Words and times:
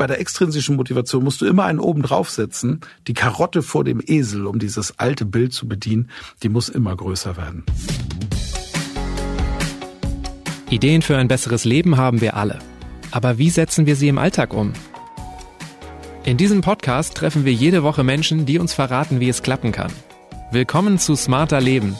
bei 0.00 0.06
der 0.06 0.18
extrinsischen 0.18 0.76
Motivation 0.76 1.22
musst 1.22 1.42
du 1.42 1.46
immer 1.46 1.66
einen 1.66 1.78
oben 1.78 2.00
draufsetzen. 2.00 2.80
Die 3.06 3.12
Karotte 3.12 3.60
vor 3.60 3.84
dem 3.84 4.00
Esel, 4.02 4.46
um 4.46 4.58
dieses 4.58 4.98
alte 4.98 5.26
Bild 5.26 5.52
zu 5.52 5.68
bedienen, 5.68 6.08
die 6.42 6.48
muss 6.48 6.70
immer 6.70 6.96
größer 6.96 7.36
werden. 7.36 7.66
Ideen 10.70 11.02
für 11.02 11.18
ein 11.18 11.28
besseres 11.28 11.66
Leben 11.66 11.98
haben 11.98 12.22
wir 12.22 12.34
alle. 12.34 12.60
Aber 13.10 13.36
wie 13.36 13.50
setzen 13.50 13.84
wir 13.84 13.94
sie 13.94 14.08
im 14.08 14.16
Alltag 14.16 14.54
um? 14.54 14.72
In 16.24 16.38
diesem 16.38 16.62
Podcast 16.62 17.14
treffen 17.14 17.44
wir 17.44 17.52
jede 17.52 17.82
Woche 17.82 18.02
Menschen, 18.02 18.46
die 18.46 18.58
uns 18.58 18.72
verraten, 18.72 19.20
wie 19.20 19.28
es 19.28 19.42
klappen 19.42 19.70
kann. 19.70 19.92
Willkommen 20.50 20.98
zu 20.98 21.14
Smarter 21.14 21.60
Leben. 21.60 21.94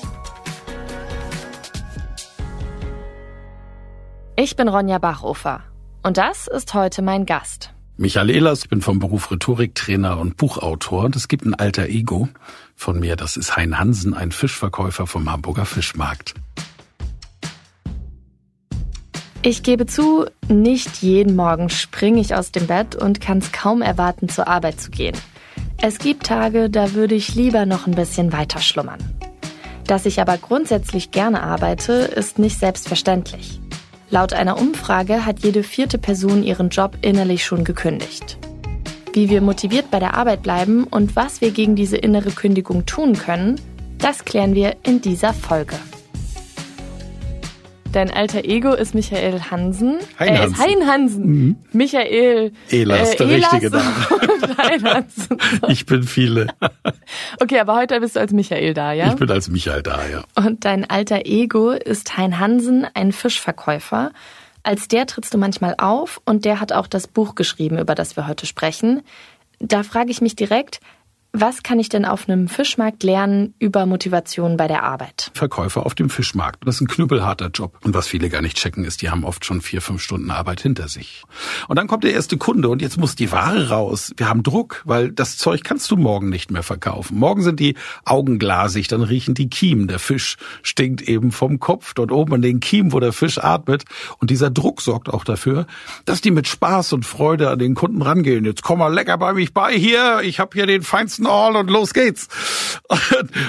Ich 4.36 4.56
bin 4.56 4.68
Ronja 4.68 4.96
Bachofer 4.96 5.64
und 6.02 6.16
das 6.16 6.46
ist 6.46 6.72
heute 6.72 7.02
mein 7.02 7.26
Gast. 7.26 7.74
Michael 8.00 8.30
Ehlers, 8.30 8.62
ich 8.62 8.70
bin 8.70 8.80
vom 8.80 8.98
Beruf 8.98 9.30
Rhetoriktrainer 9.30 10.18
und 10.18 10.38
Buchautor 10.38 11.04
und 11.04 11.16
es 11.16 11.28
gibt 11.28 11.44
ein 11.44 11.52
alter 11.52 11.86
Ego 11.86 12.30
von 12.74 12.98
mir, 12.98 13.14
das 13.14 13.36
ist 13.36 13.58
Hein 13.58 13.78
Hansen, 13.78 14.14
ein 14.14 14.32
Fischverkäufer 14.32 15.06
vom 15.06 15.30
Hamburger 15.30 15.66
Fischmarkt. 15.66 16.32
Ich 19.42 19.62
gebe 19.62 19.84
zu, 19.84 20.24
nicht 20.48 21.02
jeden 21.02 21.36
Morgen 21.36 21.68
springe 21.68 22.22
ich 22.22 22.34
aus 22.34 22.52
dem 22.52 22.66
Bett 22.66 22.96
und 22.96 23.20
kann 23.20 23.36
es 23.36 23.52
kaum 23.52 23.82
erwarten, 23.82 24.30
zur 24.30 24.48
Arbeit 24.48 24.80
zu 24.80 24.90
gehen. 24.90 25.16
Es 25.76 25.98
gibt 25.98 26.24
Tage, 26.24 26.70
da 26.70 26.94
würde 26.94 27.14
ich 27.14 27.34
lieber 27.34 27.66
noch 27.66 27.86
ein 27.86 27.94
bisschen 27.94 28.32
weiter 28.32 28.60
schlummern. 28.60 29.00
Dass 29.86 30.06
ich 30.06 30.22
aber 30.22 30.38
grundsätzlich 30.38 31.10
gerne 31.10 31.42
arbeite, 31.42 31.92
ist 31.92 32.38
nicht 32.38 32.58
selbstverständlich. 32.58 33.60
Laut 34.10 34.32
einer 34.32 34.58
Umfrage 34.58 35.24
hat 35.24 35.40
jede 35.44 35.62
vierte 35.62 35.96
Person 35.96 36.42
ihren 36.42 36.70
Job 36.70 36.98
innerlich 37.00 37.44
schon 37.44 37.62
gekündigt. 37.62 38.38
Wie 39.12 39.30
wir 39.30 39.40
motiviert 39.40 39.90
bei 39.90 40.00
der 40.00 40.14
Arbeit 40.14 40.42
bleiben 40.42 40.84
und 40.84 41.14
was 41.14 41.40
wir 41.40 41.52
gegen 41.52 41.76
diese 41.76 41.96
innere 41.96 42.30
Kündigung 42.30 42.86
tun 42.86 43.14
können, 43.14 43.60
das 43.98 44.24
klären 44.24 44.54
wir 44.54 44.76
in 44.82 45.00
dieser 45.00 45.32
Folge. 45.32 45.76
Dein 47.92 48.12
alter 48.12 48.44
Ego 48.44 48.72
ist 48.72 48.94
Michael 48.94 49.40
Hansen. 49.50 49.98
Hein 50.18 50.28
äh, 50.28 50.38
Hansen. 50.38 50.58
Hein 50.58 50.86
Hansen. 50.86 51.26
Mhm. 51.26 51.56
Michael 51.72 52.52
Ehlers, 52.70 53.16
der 53.16 53.26
Ehlers 53.26 53.52
richtige 53.52 53.76
Name. 53.76 53.94
Hein 54.58 54.84
Hansen. 54.84 55.38
Ich 55.68 55.86
bin 55.86 56.04
viele. 56.04 56.46
Okay, 57.40 57.58
aber 57.58 57.74
heute 57.74 57.98
bist 57.98 58.14
du 58.14 58.20
als 58.20 58.32
Michael 58.32 58.74
da, 58.74 58.92
ja? 58.92 59.08
Ich 59.08 59.16
bin 59.16 59.30
als 59.30 59.48
Michael 59.48 59.82
da, 59.82 60.06
ja. 60.06 60.22
Und 60.36 60.64
dein 60.64 60.88
alter 60.88 61.26
Ego 61.26 61.70
ist 61.70 62.16
Hein 62.16 62.38
Hansen, 62.38 62.86
ein 62.94 63.10
Fischverkäufer. 63.10 64.12
Als 64.62 64.86
der 64.86 65.06
trittst 65.06 65.34
du 65.34 65.38
manchmal 65.38 65.74
auf 65.78 66.20
und 66.24 66.44
der 66.44 66.60
hat 66.60 66.72
auch 66.72 66.86
das 66.86 67.08
Buch 67.08 67.34
geschrieben, 67.34 67.78
über 67.78 67.96
das 67.96 68.16
wir 68.16 68.28
heute 68.28 68.46
sprechen. 68.46 69.02
Da 69.58 69.82
frage 69.82 70.10
ich 70.10 70.20
mich 70.20 70.36
direkt, 70.36 70.80
was 71.32 71.62
kann 71.62 71.78
ich 71.78 71.88
denn 71.88 72.04
auf 72.04 72.28
einem 72.28 72.48
Fischmarkt 72.48 73.04
lernen 73.04 73.54
über 73.60 73.86
Motivation 73.86 74.56
bei 74.56 74.66
der 74.66 74.82
Arbeit? 74.82 75.30
Verkäufer 75.32 75.86
auf 75.86 75.94
dem 75.94 76.10
Fischmarkt. 76.10 76.66
Das 76.66 76.76
ist 76.76 76.80
ein 76.80 76.88
knüppelharter 76.88 77.50
Job. 77.54 77.78
Und 77.84 77.94
was 77.94 78.08
viele 78.08 78.28
gar 78.28 78.42
nicht 78.42 78.56
checken, 78.56 78.84
ist, 78.84 79.00
die 79.00 79.10
haben 79.10 79.24
oft 79.24 79.44
schon 79.44 79.60
vier, 79.60 79.80
fünf 79.80 80.02
Stunden 80.02 80.30
Arbeit 80.32 80.60
hinter 80.60 80.88
sich. 80.88 81.22
Und 81.68 81.76
dann 81.76 81.86
kommt 81.86 82.02
der 82.02 82.14
erste 82.14 82.36
Kunde 82.36 82.68
und 82.68 82.82
jetzt 82.82 82.98
muss 82.98 83.14
die 83.14 83.30
Ware 83.30 83.68
raus. 83.68 84.12
Wir 84.16 84.28
haben 84.28 84.42
Druck, 84.42 84.82
weil 84.84 85.12
das 85.12 85.38
Zeug 85.38 85.62
kannst 85.62 85.88
du 85.92 85.96
morgen 85.96 86.30
nicht 86.30 86.50
mehr 86.50 86.64
verkaufen. 86.64 87.16
Morgen 87.16 87.42
sind 87.42 87.60
die 87.60 87.76
Augen 88.04 88.40
glasig, 88.40 88.88
dann 88.88 89.02
riechen 89.02 89.34
die 89.34 89.48
Kiemen. 89.48 89.86
Der 89.86 90.00
Fisch 90.00 90.36
stinkt 90.62 91.02
eben 91.02 91.30
vom 91.30 91.60
Kopf 91.60 91.94
dort 91.94 92.10
oben 92.10 92.34
an 92.34 92.42
den 92.42 92.58
Kiemen, 92.58 92.92
wo 92.92 92.98
der 92.98 93.12
Fisch 93.12 93.38
atmet. 93.38 93.84
Und 94.18 94.30
dieser 94.30 94.50
Druck 94.50 94.82
sorgt 94.82 95.08
auch 95.08 95.24
dafür, 95.24 95.66
dass 96.06 96.20
die 96.20 96.32
mit 96.32 96.48
Spaß 96.48 96.92
und 96.92 97.06
Freude 97.06 97.50
an 97.50 97.60
den 97.60 97.76
Kunden 97.76 98.02
rangehen. 98.02 98.44
Jetzt 98.44 98.62
komm 98.62 98.80
mal 98.80 98.92
lecker 98.92 99.16
bei 99.16 99.32
mich 99.32 99.54
bei 99.54 99.74
hier. 99.74 100.22
Ich 100.24 100.40
habe 100.40 100.50
hier 100.54 100.66
den 100.66 100.82
feinsten 100.82 101.19
All 101.26 101.56
und 101.56 101.70
los 101.70 101.94
geht's. 101.94 102.28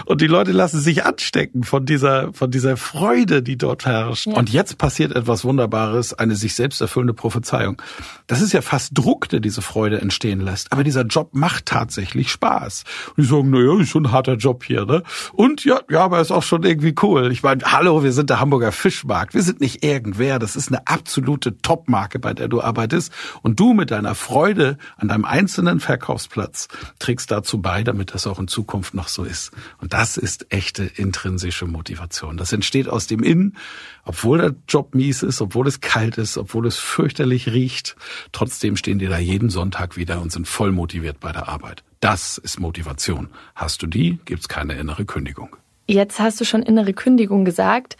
Und 0.05 0.21
die 0.21 0.27
Leute 0.27 0.51
lassen 0.51 0.79
sich 0.79 1.05
anstecken 1.05 1.63
von 1.63 1.85
dieser, 1.85 2.33
von 2.33 2.51
dieser 2.51 2.77
Freude, 2.77 3.41
die 3.41 3.57
dort 3.57 3.85
herrscht. 3.85 4.27
Und 4.27 4.49
jetzt 4.49 4.77
passiert 4.77 5.15
etwas 5.15 5.43
Wunderbares, 5.43 6.13
eine 6.13 6.35
sich 6.35 6.55
selbst 6.55 6.81
erfüllende 6.81 7.13
Prophezeiung. 7.13 7.81
Das 8.27 8.41
ist 8.41 8.53
ja 8.53 8.61
fast 8.61 8.97
Druck, 8.97 9.29
der 9.29 9.39
diese 9.39 9.61
Freude 9.61 10.01
entstehen 10.01 10.41
lässt. 10.41 10.71
Aber 10.71 10.83
dieser 10.83 11.03
Job 11.03 11.29
macht 11.33 11.65
tatsächlich 11.65 12.31
Spaß. 12.31 12.83
Und 13.09 13.23
die 13.23 13.29
sagen, 13.29 13.49
na 13.49 13.59
ja, 13.59 13.79
ist 13.81 13.89
schon 13.89 14.05
ein 14.05 14.11
harter 14.11 14.35
Job 14.35 14.63
hier, 14.63 14.85
ne? 14.85 15.03
Und 15.33 15.65
ja, 15.65 15.81
ja, 15.89 16.01
aber 16.01 16.21
ist 16.21 16.31
auch 16.31 16.43
schon 16.43 16.63
irgendwie 16.63 16.95
cool. 17.01 17.31
Ich 17.31 17.43
meine, 17.43 17.63
hallo, 17.65 18.03
wir 18.03 18.11
sind 18.11 18.29
der 18.29 18.39
Hamburger 18.39 18.71
Fischmarkt. 18.71 19.33
Wir 19.33 19.43
sind 19.43 19.61
nicht 19.61 19.83
irgendwer. 19.83 20.39
Das 20.39 20.55
ist 20.55 20.69
eine 20.69 20.87
absolute 20.87 21.57
Topmarke, 21.61 22.19
bei 22.19 22.33
der 22.33 22.47
du 22.47 22.61
arbeitest. 22.61 23.11
Und 23.41 23.59
du 23.59 23.73
mit 23.73 23.91
deiner 23.91 24.15
Freude 24.15 24.77
an 24.97 25.07
deinem 25.07 25.25
einzelnen 25.25 25.79
Verkaufsplatz 25.79 26.67
trägst 26.99 27.31
dazu 27.31 27.60
bei, 27.61 27.83
damit 27.83 28.13
das 28.13 28.27
auch 28.27 28.39
in 28.39 28.47
Zukunft 28.47 28.93
noch 28.93 29.07
so 29.07 29.23
ist. 29.23 29.51
Und 29.79 29.93
das 29.93 30.17
ist 30.17 30.47
echte 30.51 30.83
intrinsische 30.83 31.65
Motivation. 31.65 32.37
Das 32.37 32.53
entsteht 32.53 32.89
aus 32.89 33.07
dem 33.07 33.23
Innen, 33.23 33.57
obwohl 34.05 34.39
der 34.39 34.55
Job 34.67 34.95
mies 34.95 35.23
ist, 35.23 35.41
obwohl 35.41 35.67
es 35.67 35.81
kalt 35.81 36.17
ist, 36.17 36.37
obwohl 36.37 36.67
es 36.67 36.77
fürchterlich 36.77 37.49
riecht. 37.49 37.95
Trotzdem 38.31 38.75
stehen 38.77 38.99
die 38.99 39.07
da 39.07 39.17
jeden 39.17 39.49
Sonntag 39.49 39.97
wieder 39.97 40.21
und 40.21 40.31
sind 40.31 40.47
voll 40.47 40.71
motiviert 40.71 41.19
bei 41.19 41.31
der 41.31 41.47
Arbeit. 41.47 41.83
Das 41.99 42.37
ist 42.37 42.59
Motivation. 42.59 43.29
Hast 43.55 43.81
du 43.81 43.87
die, 43.87 44.19
gibt's 44.25 44.47
keine 44.47 44.73
innere 44.73 45.05
Kündigung. 45.05 45.55
Jetzt 45.87 46.19
hast 46.19 46.39
du 46.41 46.45
schon 46.45 46.63
innere 46.63 46.93
Kündigung 46.93 47.45
gesagt. 47.45 47.97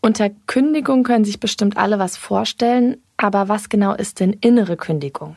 Unter 0.00 0.30
Kündigung 0.46 1.02
können 1.02 1.24
sich 1.24 1.40
bestimmt 1.40 1.76
alle 1.76 1.98
was 1.98 2.16
vorstellen. 2.16 2.96
Aber 3.16 3.48
was 3.48 3.68
genau 3.68 3.94
ist 3.94 4.20
denn 4.20 4.32
innere 4.32 4.78
Kündigung? 4.78 5.36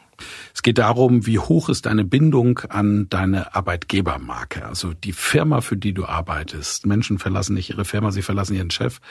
Es 0.63 0.65
geht 0.65 0.77
darum, 0.77 1.25
wie 1.25 1.39
hoch 1.39 1.67
ist 1.67 1.87
deine 1.87 2.05
Bindung 2.05 2.59
an 2.69 3.07
deine 3.09 3.53
Arbeitgebermarke, 3.53 4.65
also 4.65 4.93
die 4.93 5.11
Firma, 5.11 5.59
für 5.59 5.75
die 5.75 5.91
du 5.91 6.05
arbeitest. 6.05 6.85
Menschen 6.85 7.19
verlassen 7.19 7.53
nicht 7.53 7.71
ihre 7.71 7.83
Firma, 7.83 8.11
sie 8.11 8.21
verlassen 8.21 8.55
ihren 8.55 8.71
Chef. 8.71 9.01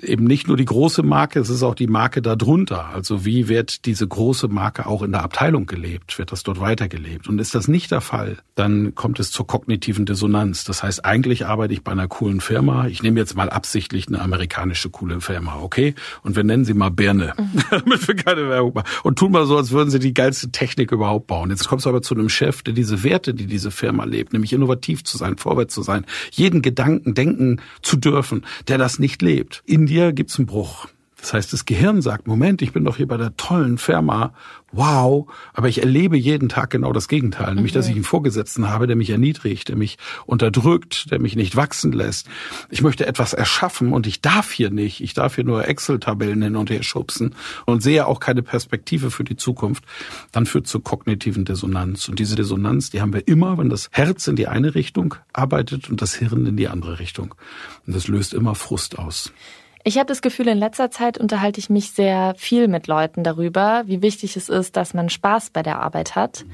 Eben 0.00 0.24
nicht 0.24 0.48
nur 0.48 0.56
die 0.56 0.64
große 0.64 1.02
Marke, 1.02 1.38
es 1.38 1.50
ist 1.50 1.62
auch 1.62 1.74
die 1.74 1.86
Marke 1.86 2.22
darunter. 2.22 2.86
Also 2.86 3.26
wie 3.26 3.46
wird 3.46 3.84
diese 3.84 4.08
große 4.08 4.48
Marke 4.48 4.86
auch 4.86 5.02
in 5.02 5.12
der 5.12 5.22
Abteilung 5.22 5.66
gelebt? 5.66 6.18
Wird 6.18 6.32
das 6.32 6.44
dort 6.44 6.60
weitergelebt? 6.60 7.28
Und 7.28 7.40
ist 7.40 7.54
das 7.54 7.68
nicht 7.68 7.90
der 7.90 8.00
Fall, 8.00 8.38
dann 8.54 8.94
kommt 8.94 9.20
es 9.20 9.30
zur 9.30 9.46
kognitiven 9.46 10.06
Dissonanz. 10.06 10.64
Das 10.64 10.82
heißt, 10.82 11.04
eigentlich 11.04 11.44
arbeite 11.44 11.74
ich 11.74 11.84
bei 11.84 11.92
einer 11.92 12.08
coolen 12.08 12.40
Firma. 12.40 12.86
Ich 12.86 13.02
nehme 13.02 13.20
jetzt 13.20 13.36
mal 13.36 13.50
absichtlich 13.50 14.08
eine 14.08 14.22
amerikanische 14.22 14.88
coole 14.88 15.20
Firma, 15.20 15.56
okay? 15.56 15.94
Und 16.22 16.36
wir 16.36 16.44
nennen 16.44 16.64
sie 16.64 16.72
mal 16.72 16.90
Birne, 16.90 17.34
damit 17.70 18.08
wir 18.08 18.16
keine 18.16 18.48
Werbung 18.48 18.72
machen. 18.72 18.88
Und 19.02 19.18
tun 19.18 19.32
mal 19.32 19.44
so, 19.44 19.58
als 19.58 19.72
würden 19.72 19.90
sie 19.90 19.98
die 19.98 20.14
geilste 20.14 20.50
Technik 20.52 20.85
überhaupt 20.94 21.26
bauen. 21.26 21.50
Jetzt 21.50 21.68
kommst 21.68 21.86
du 21.86 21.90
aber 21.90 22.02
zu 22.02 22.14
einem 22.14 22.28
Chef, 22.28 22.62
der 22.62 22.74
diese 22.74 23.02
Werte, 23.02 23.34
die 23.34 23.46
diese 23.46 23.70
Firma 23.70 24.04
lebt, 24.04 24.32
nämlich 24.32 24.52
innovativ 24.52 25.04
zu 25.04 25.18
sein, 25.18 25.36
vorwärts 25.36 25.74
zu 25.74 25.82
sein, 25.82 26.06
jeden 26.30 26.62
Gedanken 26.62 27.14
denken 27.14 27.60
zu 27.82 27.96
dürfen, 27.96 28.44
der 28.68 28.78
das 28.78 28.98
nicht 28.98 29.22
lebt. 29.22 29.62
In 29.66 29.86
dir 29.86 30.12
gibt's 30.12 30.38
einen 30.38 30.46
Bruch. 30.46 30.88
Das 31.18 31.32
heißt, 31.32 31.52
das 31.52 31.64
Gehirn 31.64 32.02
sagt, 32.02 32.26
Moment, 32.26 32.60
ich 32.60 32.72
bin 32.72 32.84
doch 32.84 32.98
hier 32.98 33.08
bei 33.08 33.16
der 33.16 33.36
tollen 33.36 33.78
Firma, 33.78 34.34
wow, 34.70 35.26
aber 35.54 35.68
ich 35.68 35.80
erlebe 35.80 36.16
jeden 36.16 36.48
Tag 36.48 36.70
genau 36.70 36.92
das 36.92 37.08
Gegenteil, 37.08 37.54
nämlich, 37.54 37.72
dass 37.72 37.88
ich 37.88 37.94
einen 37.94 38.04
Vorgesetzten 38.04 38.68
habe, 38.68 38.86
der 38.86 38.96
mich 38.96 39.10
erniedrigt, 39.10 39.68
der 39.68 39.76
mich 39.76 39.96
unterdrückt, 40.26 41.10
der 41.10 41.18
mich 41.18 41.34
nicht 41.34 41.56
wachsen 41.56 41.92
lässt. 41.92 42.28
Ich 42.70 42.82
möchte 42.82 43.06
etwas 43.06 43.32
erschaffen 43.32 43.92
und 43.92 44.06
ich 44.06 44.20
darf 44.20 44.52
hier 44.52 44.70
nicht, 44.70 45.00
ich 45.00 45.14
darf 45.14 45.36
hier 45.36 45.44
nur 45.44 45.66
Excel-Tabellen 45.66 46.42
hin 46.42 46.56
und 46.56 46.68
her 46.68 46.82
schubsen 46.82 47.34
und 47.64 47.82
sehe 47.82 48.06
auch 48.06 48.20
keine 48.20 48.42
Perspektive 48.42 49.10
für 49.10 49.24
die 49.24 49.36
Zukunft. 49.36 49.84
Dann 50.32 50.44
führt 50.44 50.66
zur 50.66 50.84
kognitiven 50.84 51.46
Dissonanz. 51.46 52.08
Und 52.08 52.18
diese 52.18 52.36
Dissonanz, 52.36 52.90
die 52.90 53.00
haben 53.00 53.14
wir 53.14 53.26
immer, 53.26 53.56
wenn 53.56 53.70
das 53.70 53.88
Herz 53.90 54.26
in 54.26 54.36
die 54.36 54.48
eine 54.48 54.74
Richtung 54.74 55.14
arbeitet 55.32 55.88
und 55.88 56.02
das 56.02 56.14
Hirn 56.14 56.44
in 56.44 56.56
die 56.56 56.68
andere 56.68 56.98
Richtung. 56.98 57.34
Und 57.86 57.96
das 57.96 58.06
löst 58.06 58.34
immer 58.34 58.54
Frust 58.54 58.98
aus. 58.98 59.32
Ich 59.86 59.98
habe 59.98 60.06
das 60.06 60.20
Gefühl, 60.20 60.48
in 60.48 60.58
letzter 60.58 60.90
Zeit 60.90 61.16
unterhalte 61.16 61.60
ich 61.60 61.70
mich 61.70 61.92
sehr 61.92 62.34
viel 62.36 62.66
mit 62.66 62.88
Leuten 62.88 63.22
darüber, 63.22 63.84
wie 63.86 64.02
wichtig 64.02 64.36
es 64.36 64.48
ist, 64.48 64.76
dass 64.76 64.94
man 64.94 65.08
Spaß 65.08 65.50
bei 65.50 65.62
der 65.62 65.78
Arbeit 65.78 66.16
hat. 66.16 66.44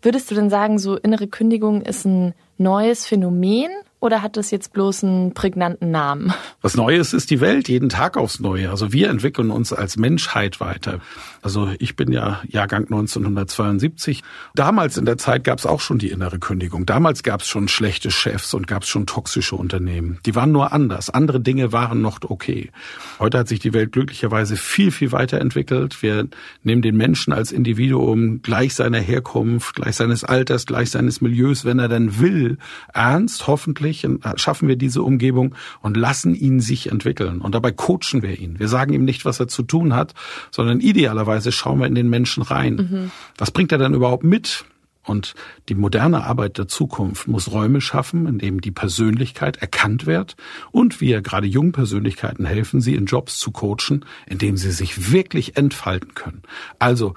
Würdest 0.00 0.30
du 0.30 0.36
denn 0.36 0.48
sagen, 0.48 0.78
so 0.78 0.96
innere 0.96 1.26
Kündigung 1.26 1.82
ist 1.82 2.04
ein 2.04 2.34
neues 2.56 3.04
Phänomen 3.04 3.72
oder 4.00 4.22
hat 4.22 4.36
das 4.36 4.52
jetzt 4.52 4.72
bloß 4.72 5.02
einen 5.02 5.34
prägnanten 5.34 5.90
Namen? 5.90 6.32
Was 6.62 6.76
Neues 6.76 7.12
ist 7.12 7.30
die 7.30 7.40
Welt, 7.40 7.68
jeden 7.68 7.88
Tag 7.88 8.16
aufs 8.16 8.38
Neue. 8.38 8.70
Also 8.70 8.92
wir 8.92 9.10
entwickeln 9.10 9.50
uns 9.50 9.72
als 9.72 9.96
Menschheit 9.96 10.60
weiter. 10.60 11.00
Also 11.42 11.70
ich 11.80 11.96
bin 11.96 12.12
ja 12.12 12.40
Jahrgang 12.46 12.84
1972. 12.84 14.22
Damals 14.54 14.98
in 14.98 15.04
der 15.04 15.18
Zeit 15.18 15.42
gab 15.42 15.58
es 15.58 15.66
auch 15.66 15.80
schon 15.80 15.98
die 15.98 16.10
innere 16.10 16.38
Kündigung. 16.38 16.86
Damals 16.86 17.24
gab 17.24 17.40
es 17.40 17.48
schon 17.48 17.66
schlechte 17.66 18.12
Chefs 18.12 18.54
und 18.54 18.68
gab 18.68 18.84
es 18.84 18.88
schon 18.88 19.06
toxische 19.06 19.56
Unternehmen. 19.56 20.18
Die 20.26 20.36
waren 20.36 20.52
nur 20.52 20.72
anders. 20.72 21.10
Andere 21.10 21.40
Dinge 21.40 21.72
waren 21.72 22.00
noch 22.00 22.20
okay. 22.22 22.70
Heute 23.18 23.38
hat 23.38 23.48
sich 23.48 23.58
die 23.58 23.72
Welt 23.72 23.92
glücklicherweise 23.92 24.56
viel, 24.56 24.92
viel 24.92 25.10
weiterentwickelt. 25.10 26.02
Wir 26.02 26.28
nehmen 26.62 26.82
den 26.82 26.96
Menschen 26.96 27.32
als 27.32 27.50
Individuum 27.50 28.42
gleich 28.42 28.74
seiner 28.74 29.00
Herkunft, 29.00 29.74
gleich 29.74 29.96
seines 29.96 30.22
Alters, 30.22 30.66
gleich 30.66 30.90
seines 30.90 31.20
Milieus, 31.20 31.64
wenn 31.64 31.78
er 31.78 31.88
denn 31.88 32.20
will, 32.20 32.58
ernst, 32.92 33.46
hoffentlich 33.46 33.87
freiwillig, 33.88 34.06
schaffen 34.36 34.68
wir 34.68 34.76
diese 34.76 35.02
Umgebung 35.02 35.54
und 35.80 35.96
lassen 35.96 36.34
ihn 36.34 36.60
sich 36.60 36.90
entwickeln. 36.90 37.40
Und 37.40 37.54
dabei 37.54 37.72
coachen 37.72 38.22
wir 38.22 38.38
ihn. 38.38 38.58
Wir 38.58 38.68
sagen 38.68 38.92
ihm 38.92 39.04
nicht, 39.04 39.24
was 39.24 39.40
er 39.40 39.48
zu 39.48 39.62
tun 39.62 39.94
hat, 39.94 40.14
sondern 40.50 40.80
idealerweise 40.80 41.52
schauen 41.52 41.80
wir 41.80 41.86
in 41.86 41.94
den 41.94 42.08
Menschen 42.08 42.42
rein. 42.42 42.74
Mhm. 42.74 43.10
Was 43.36 43.50
bringt 43.50 43.72
er 43.72 43.78
dann 43.78 43.94
überhaupt 43.94 44.24
mit? 44.24 44.64
Und 45.04 45.34
die 45.70 45.74
moderne 45.74 46.24
Arbeit 46.24 46.58
der 46.58 46.68
Zukunft 46.68 47.28
muss 47.28 47.50
Räume 47.50 47.80
schaffen, 47.80 48.26
in 48.26 48.38
denen 48.38 48.60
die 48.60 48.70
Persönlichkeit 48.70 49.56
erkannt 49.56 50.04
wird 50.04 50.36
und 50.70 51.00
wir 51.00 51.22
gerade 51.22 51.46
jungen 51.46 51.72
Persönlichkeiten 51.72 52.44
helfen, 52.44 52.82
sie 52.82 52.94
in 52.94 53.06
Jobs 53.06 53.38
zu 53.38 53.50
coachen, 53.50 54.04
in 54.26 54.36
denen 54.36 54.58
sie 54.58 54.70
sich 54.70 55.10
wirklich 55.10 55.56
entfalten 55.56 56.12
können. 56.12 56.42
Also 56.78 57.14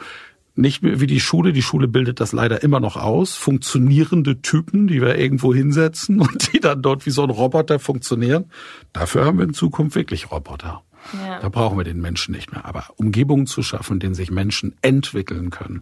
nicht 0.56 0.84
mehr 0.84 1.00
wie 1.00 1.08
die 1.08 1.20
Schule. 1.20 1.54
Die 1.54 1.62
Schule 1.62 1.88
bildet 1.88 2.20
das 2.20 2.34
leider 2.34 2.64
immer 2.64 2.80
noch 2.80 2.98
aus. 2.98 3.36
Funktionierende 3.36 4.42
Typen, 4.42 4.88
die 4.88 5.02
wir 5.02 5.18
irgendwo 5.18 5.54
hinsetzen 5.54 6.20
und 6.22 6.54
die 6.54 6.60
dann 6.60 6.82
dort 6.82 7.06
wie 7.06 7.12
so 7.12 7.24
ein 7.24 7.30
Roboter 7.30 7.80
funktionieren. 7.80 8.46
Dafür 8.94 9.26
haben 9.26 9.38
wir 9.38 9.46
in 9.46 9.54
Zukunft 9.54 9.96
wirklich 9.96 10.32
Roboter. 10.32 10.84
Ja. 11.26 11.40
Da 11.40 11.50
brauchen 11.50 11.78
wir 11.78 11.84
den 11.84 12.02
Menschen 12.02 12.34
nicht 12.36 12.52
mehr. 12.52 12.66
Aber 12.66 12.86
Umgebungen 12.98 13.48
zu 13.48 13.64
schaffen, 13.64 13.94
in 13.94 14.00
denen 14.00 14.16
sich 14.16 14.32
Menschen 14.32 14.76
entwickeln 14.82 15.50
können, 15.50 15.82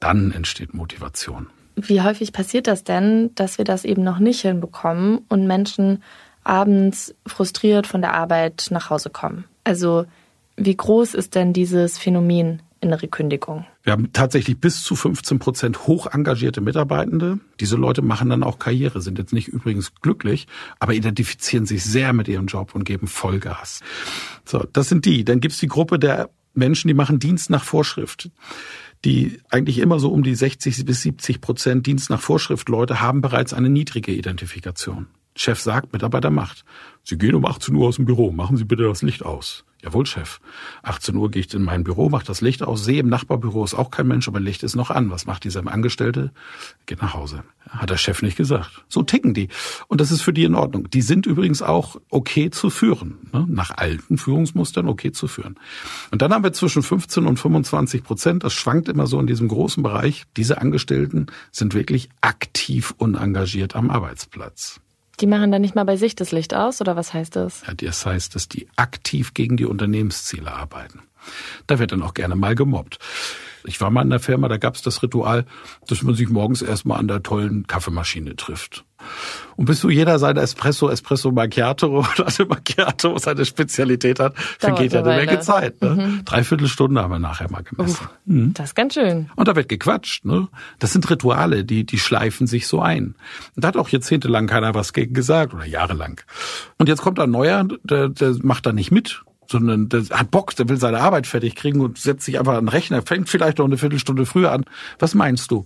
dann 0.00 0.32
entsteht 0.32 0.74
Motivation. 0.74 1.48
Wie 1.76 2.02
häufig 2.02 2.32
passiert 2.32 2.66
das 2.66 2.84
denn, 2.84 3.34
dass 3.34 3.58
wir 3.58 3.64
das 3.64 3.84
eben 3.84 4.04
noch 4.04 4.20
nicht 4.20 4.42
hinbekommen 4.42 5.18
und 5.28 5.46
Menschen 5.46 6.02
abends 6.44 7.14
frustriert 7.26 7.86
von 7.86 8.00
der 8.00 8.14
Arbeit 8.14 8.68
nach 8.70 8.90
Hause 8.90 9.10
kommen? 9.10 9.44
Also 9.64 10.06
wie 10.56 10.76
groß 10.76 11.14
ist 11.14 11.34
denn 11.34 11.52
dieses 11.52 11.98
Phänomen 11.98 12.62
innere 12.80 13.08
Kündigung? 13.08 13.66
Wir 13.84 13.92
haben 13.92 14.12
tatsächlich 14.12 14.58
bis 14.58 14.82
zu 14.82 14.96
15 14.96 15.38
Prozent 15.38 15.86
hoch 15.86 16.06
engagierte 16.06 16.62
Mitarbeitende. 16.62 17.38
Diese 17.60 17.76
Leute 17.76 18.00
machen 18.00 18.30
dann 18.30 18.42
auch 18.42 18.58
Karriere, 18.58 19.02
sind 19.02 19.18
jetzt 19.18 19.34
nicht 19.34 19.48
übrigens 19.48 19.94
glücklich, 20.00 20.46
aber 20.78 20.94
identifizieren 20.94 21.66
sich 21.66 21.84
sehr 21.84 22.14
mit 22.14 22.26
ihrem 22.26 22.46
Job 22.46 22.74
und 22.74 22.84
geben 22.84 23.06
Vollgas. 23.06 23.80
So, 24.46 24.64
das 24.72 24.88
sind 24.88 25.04
die. 25.04 25.24
Dann 25.24 25.40
gibt's 25.40 25.60
die 25.60 25.68
Gruppe 25.68 25.98
der 25.98 26.30
Menschen, 26.54 26.88
die 26.88 26.94
machen 26.94 27.18
Dienst 27.18 27.50
nach 27.50 27.62
Vorschrift 27.62 28.30
die 29.04 29.40
eigentlich 29.50 29.78
immer 29.78 29.98
so 29.98 30.10
um 30.10 30.22
die 30.22 30.34
60 30.34 30.84
bis 30.84 31.02
70 31.02 31.40
Prozent 31.40 31.86
Dienst 31.86 32.10
nach 32.10 32.20
Vorschrift 32.20 32.68
Leute 32.70 33.00
haben 33.00 33.20
bereits 33.20 33.52
eine 33.52 33.68
niedrige 33.68 34.12
Identifikation. 34.12 35.08
Chef 35.36 35.60
sagt, 35.60 35.92
Mitarbeiter 35.92 36.30
macht. 36.30 36.64
Sie 37.02 37.18
gehen 37.18 37.34
um 37.34 37.44
18 37.44 37.74
Uhr 37.74 37.88
aus 37.88 37.96
dem 37.96 38.06
Büro, 38.06 38.30
machen 38.30 38.56
Sie 38.56 38.64
bitte 38.64 38.84
das 38.84 39.02
Licht 39.02 39.24
aus. 39.24 39.64
Jawohl, 39.84 40.06
Chef. 40.06 40.40
18 40.82 41.14
Uhr 41.14 41.30
gehe 41.30 41.42
ich 41.42 41.52
in 41.52 41.62
mein 41.62 41.84
Büro, 41.84 42.08
mache 42.08 42.24
das 42.24 42.40
Licht 42.40 42.62
aus, 42.62 42.84
sehe 42.84 43.00
im 43.00 43.10
Nachbarbüro 43.10 43.62
ist 43.64 43.74
auch 43.74 43.90
kein 43.90 44.08
Mensch, 44.08 44.26
aber 44.26 44.40
Licht 44.40 44.62
ist 44.62 44.76
noch 44.76 44.90
an. 44.90 45.10
Was 45.10 45.26
macht 45.26 45.44
dieser 45.44 45.66
Angestellte? 45.70 46.32
Geht 46.86 47.02
nach 47.02 47.12
Hause. 47.12 47.44
Hat 47.68 47.90
der 47.90 47.98
Chef 47.98 48.22
nicht 48.22 48.38
gesagt. 48.38 48.70
So 48.88 49.02
ticken 49.02 49.34
die. 49.34 49.48
Und 49.86 50.00
das 50.00 50.10
ist 50.10 50.22
für 50.22 50.32
die 50.32 50.44
in 50.44 50.54
Ordnung. 50.54 50.88
Die 50.88 51.02
sind 51.02 51.26
übrigens 51.26 51.60
auch 51.60 52.00
okay 52.08 52.48
zu 52.48 52.70
führen. 52.70 53.18
Ne? 53.32 53.44
Nach 53.46 53.76
alten 53.76 54.16
Führungsmustern 54.16 54.88
okay 54.88 55.12
zu 55.12 55.28
führen. 55.28 55.56
Und 56.10 56.22
dann 56.22 56.32
haben 56.32 56.44
wir 56.44 56.54
zwischen 56.54 56.82
15 56.82 57.26
und 57.26 57.38
25 57.38 58.04
Prozent, 58.04 58.42
das 58.42 58.54
schwankt 58.54 58.88
immer 58.88 59.06
so 59.06 59.20
in 59.20 59.26
diesem 59.26 59.48
großen 59.48 59.82
Bereich. 59.82 60.24
Diese 60.38 60.62
Angestellten 60.62 61.26
sind 61.52 61.74
wirklich 61.74 62.08
aktiv 62.22 62.94
unengagiert 62.96 63.76
am 63.76 63.90
Arbeitsplatz. 63.90 64.80
Die 65.20 65.26
machen 65.26 65.52
dann 65.52 65.62
nicht 65.62 65.74
mal 65.74 65.84
bei 65.84 65.96
sich 65.96 66.14
das 66.14 66.32
Licht 66.32 66.54
aus, 66.54 66.80
oder 66.80 66.96
was 66.96 67.14
heißt 67.14 67.36
das? 67.36 67.62
Ja, 67.66 67.74
das 67.74 68.04
heißt, 68.04 68.34
dass 68.34 68.48
die 68.48 68.68
aktiv 68.76 69.34
gegen 69.34 69.56
die 69.56 69.66
Unternehmensziele 69.66 70.52
arbeiten. 70.52 71.02
Da 71.66 71.78
wird 71.78 71.92
dann 71.92 72.02
auch 72.02 72.14
gerne 72.14 72.36
mal 72.36 72.54
gemobbt. 72.54 72.98
Ich 73.64 73.80
war 73.80 73.90
mal 73.90 74.02
in 74.02 74.10
der 74.10 74.20
Firma, 74.20 74.48
da 74.48 74.58
gab 74.58 74.74
es 74.74 74.82
das 74.82 75.02
Ritual, 75.02 75.46
dass 75.86 76.02
man 76.02 76.14
sich 76.14 76.28
morgens 76.28 76.60
erstmal 76.60 76.98
an 76.98 77.08
der 77.08 77.22
tollen 77.22 77.66
Kaffeemaschine 77.66 78.36
trifft. 78.36 78.84
Und 79.56 79.66
bis 79.66 79.80
so 79.80 79.90
jeder 79.90 80.18
seine 80.18 80.40
Espresso, 80.40 80.88
Espresso 80.88 81.30
Macchiato 81.30 81.98
oder 81.98 82.26
eine 82.26 82.48
Macchiato 82.48 83.16
seine 83.18 83.44
Spezialität 83.44 84.20
hat, 84.20 84.36
vergeht 84.36 84.92
ja 84.92 85.04
eine 85.04 85.16
Menge 85.16 85.40
Zeit. 85.40 85.80
Ne? 85.80 85.90
Mhm. 85.90 86.24
Dreiviertel 86.24 86.68
Stunde 86.68 87.02
haben 87.02 87.12
wir 87.12 87.18
nachher 87.18 87.50
mal 87.50 87.62
gemessen. 87.62 88.06
Uh, 88.26 88.32
mhm. 88.32 88.54
Das 88.54 88.70
ist 88.70 88.74
ganz 88.74 88.94
schön. 88.94 89.30
Und 89.36 89.48
da 89.48 89.56
wird 89.56 89.68
gequatscht. 89.68 90.24
Ne? 90.24 90.48
Das 90.78 90.92
sind 90.92 91.08
Rituale, 91.08 91.64
die, 91.64 91.84
die 91.84 91.98
schleifen 91.98 92.46
sich 92.46 92.66
so 92.66 92.80
ein. 92.80 93.14
Und 93.54 93.64
da 93.64 93.68
hat 93.68 93.76
auch 93.76 93.88
jahrzehntelang 93.88 94.46
keiner 94.46 94.74
was 94.74 94.92
gegen 94.92 95.14
gesagt 95.14 95.54
oder 95.54 95.66
jahrelang. 95.66 96.20
Und 96.78 96.88
jetzt 96.88 97.02
kommt 97.02 97.20
ein 97.20 97.30
neuer, 97.30 97.66
der, 97.84 98.08
der 98.08 98.34
macht 98.42 98.66
da 98.66 98.72
nicht 98.72 98.90
mit 98.90 99.22
sondern 99.46 99.88
der 99.88 100.04
hat 100.10 100.30
Bock, 100.30 100.54
der 100.56 100.68
will 100.68 100.78
seine 100.78 101.00
Arbeit 101.00 101.26
fertig 101.26 101.54
kriegen 101.54 101.80
und 101.80 101.98
setzt 101.98 102.24
sich 102.24 102.38
einfach 102.38 102.54
an 102.54 102.64
den 102.64 102.68
Rechner, 102.68 103.02
fängt 103.02 103.28
vielleicht 103.28 103.58
noch 103.58 103.66
eine 103.66 103.78
Viertelstunde 103.78 104.26
früher 104.26 104.52
an. 104.52 104.64
Was 104.98 105.14
meinst 105.14 105.50
du? 105.50 105.64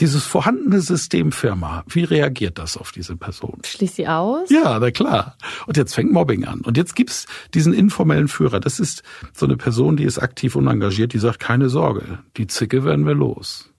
Dieses 0.00 0.24
vorhandene 0.24 0.80
System 0.80 1.30
Firma, 1.30 1.84
wie 1.88 2.04
reagiert 2.04 2.58
das 2.58 2.76
auf 2.76 2.90
diese 2.90 3.16
Person? 3.16 3.60
Schließt 3.64 3.96
sie 3.96 4.08
aus? 4.08 4.50
Ja, 4.50 4.78
na 4.78 4.90
klar. 4.90 5.36
Und 5.66 5.76
jetzt 5.76 5.94
fängt 5.94 6.12
Mobbing 6.12 6.44
an. 6.44 6.60
Und 6.60 6.76
jetzt 6.76 6.96
gibt's 6.96 7.26
diesen 7.54 7.72
informellen 7.72 8.28
Führer. 8.28 8.58
Das 8.58 8.80
ist 8.80 9.02
so 9.32 9.46
eine 9.46 9.56
Person, 9.56 9.96
die 9.96 10.04
ist 10.04 10.18
aktiv 10.18 10.56
und 10.56 10.66
engagiert, 10.66 11.12
die 11.12 11.18
sagt, 11.18 11.38
keine 11.38 11.68
Sorge, 11.68 12.18
die 12.36 12.48
Zicke 12.48 12.84
werden 12.84 13.06
wir 13.06 13.14
los. 13.14 13.70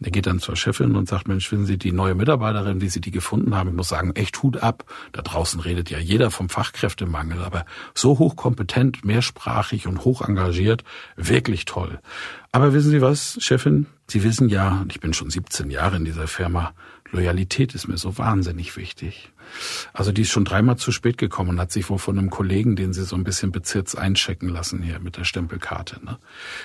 Der 0.00 0.10
geht 0.10 0.26
dann 0.26 0.40
zur 0.40 0.56
Chefin 0.56 0.96
und 0.96 1.08
sagt, 1.08 1.28
Mensch, 1.28 1.48
finden 1.48 1.66
Sie 1.66 1.78
die 1.78 1.92
neue 1.92 2.14
Mitarbeiterin, 2.14 2.80
wie 2.80 2.88
Sie 2.88 3.00
die 3.00 3.10
gefunden 3.10 3.54
haben? 3.54 3.70
Ich 3.70 3.76
muss 3.76 3.88
sagen, 3.88 4.12
echt 4.16 4.42
Hut 4.42 4.56
ab. 4.56 4.84
Da 5.12 5.22
draußen 5.22 5.60
redet 5.60 5.90
ja 5.90 5.98
jeder 5.98 6.30
vom 6.30 6.48
Fachkräftemangel, 6.48 7.40
aber 7.42 7.64
so 7.94 8.18
hochkompetent, 8.18 9.04
mehrsprachig 9.04 9.86
und 9.86 10.04
hoch 10.04 10.22
engagiert, 10.22 10.82
wirklich 11.16 11.64
toll. 11.64 12.00
Aber 12.52 12.72
wissen 12.72 12.90
Sie 12.90 13.00
was, 13.00 13.38
Chefin? 13.40 13.86
Sie 14.06 14.22
wissen 14.22 14.48
ja, 14.48 14.84
ich 14.88 15.00
bin 15.00 15.14
schon 15.14 15.30
17 15.30 15.70
Jahre 15.70 15.96
in 15.96 16.04
dieser 16.04 16.26
Firma, 16.26 16.74
Loyalität 17.10 17.74
ist 17.74 17.86
mir 17.86 17.96
so 17.96 18.18
wahnsinnig 18.18 18.76
wichtig. 18.76 19.30
Also 19.92 20.10
die 20.10 20.22
ist 20.22 20.30
schon 20.30 20.44
dreimal 20.44 20.76
zu 20.76 20.90
spät 20.90 21.16
gekommen 21.16 21.50
und 21.50 21.60
hat 21.60 21.70
sich 21.70 21.88
wohl 21.88 21.98
von 21.98 22.18
einem 22.18 22.30
Kollegen, 22.30 22.76
den 22.76 22.92
sie 22.92 23.04
so 23.04 23.14
ein 23.14 23.24
bisschen 23.24 23.52
bezirzt 23.52 23.96
einchecken 23.96 24.48
lassen 24.48 24.82
hier 24.82 24.98
mit 24.98 25.16
der 25.16 25.24
Stempelkarte. 25.24 26.04
Ne? 26.04 26.18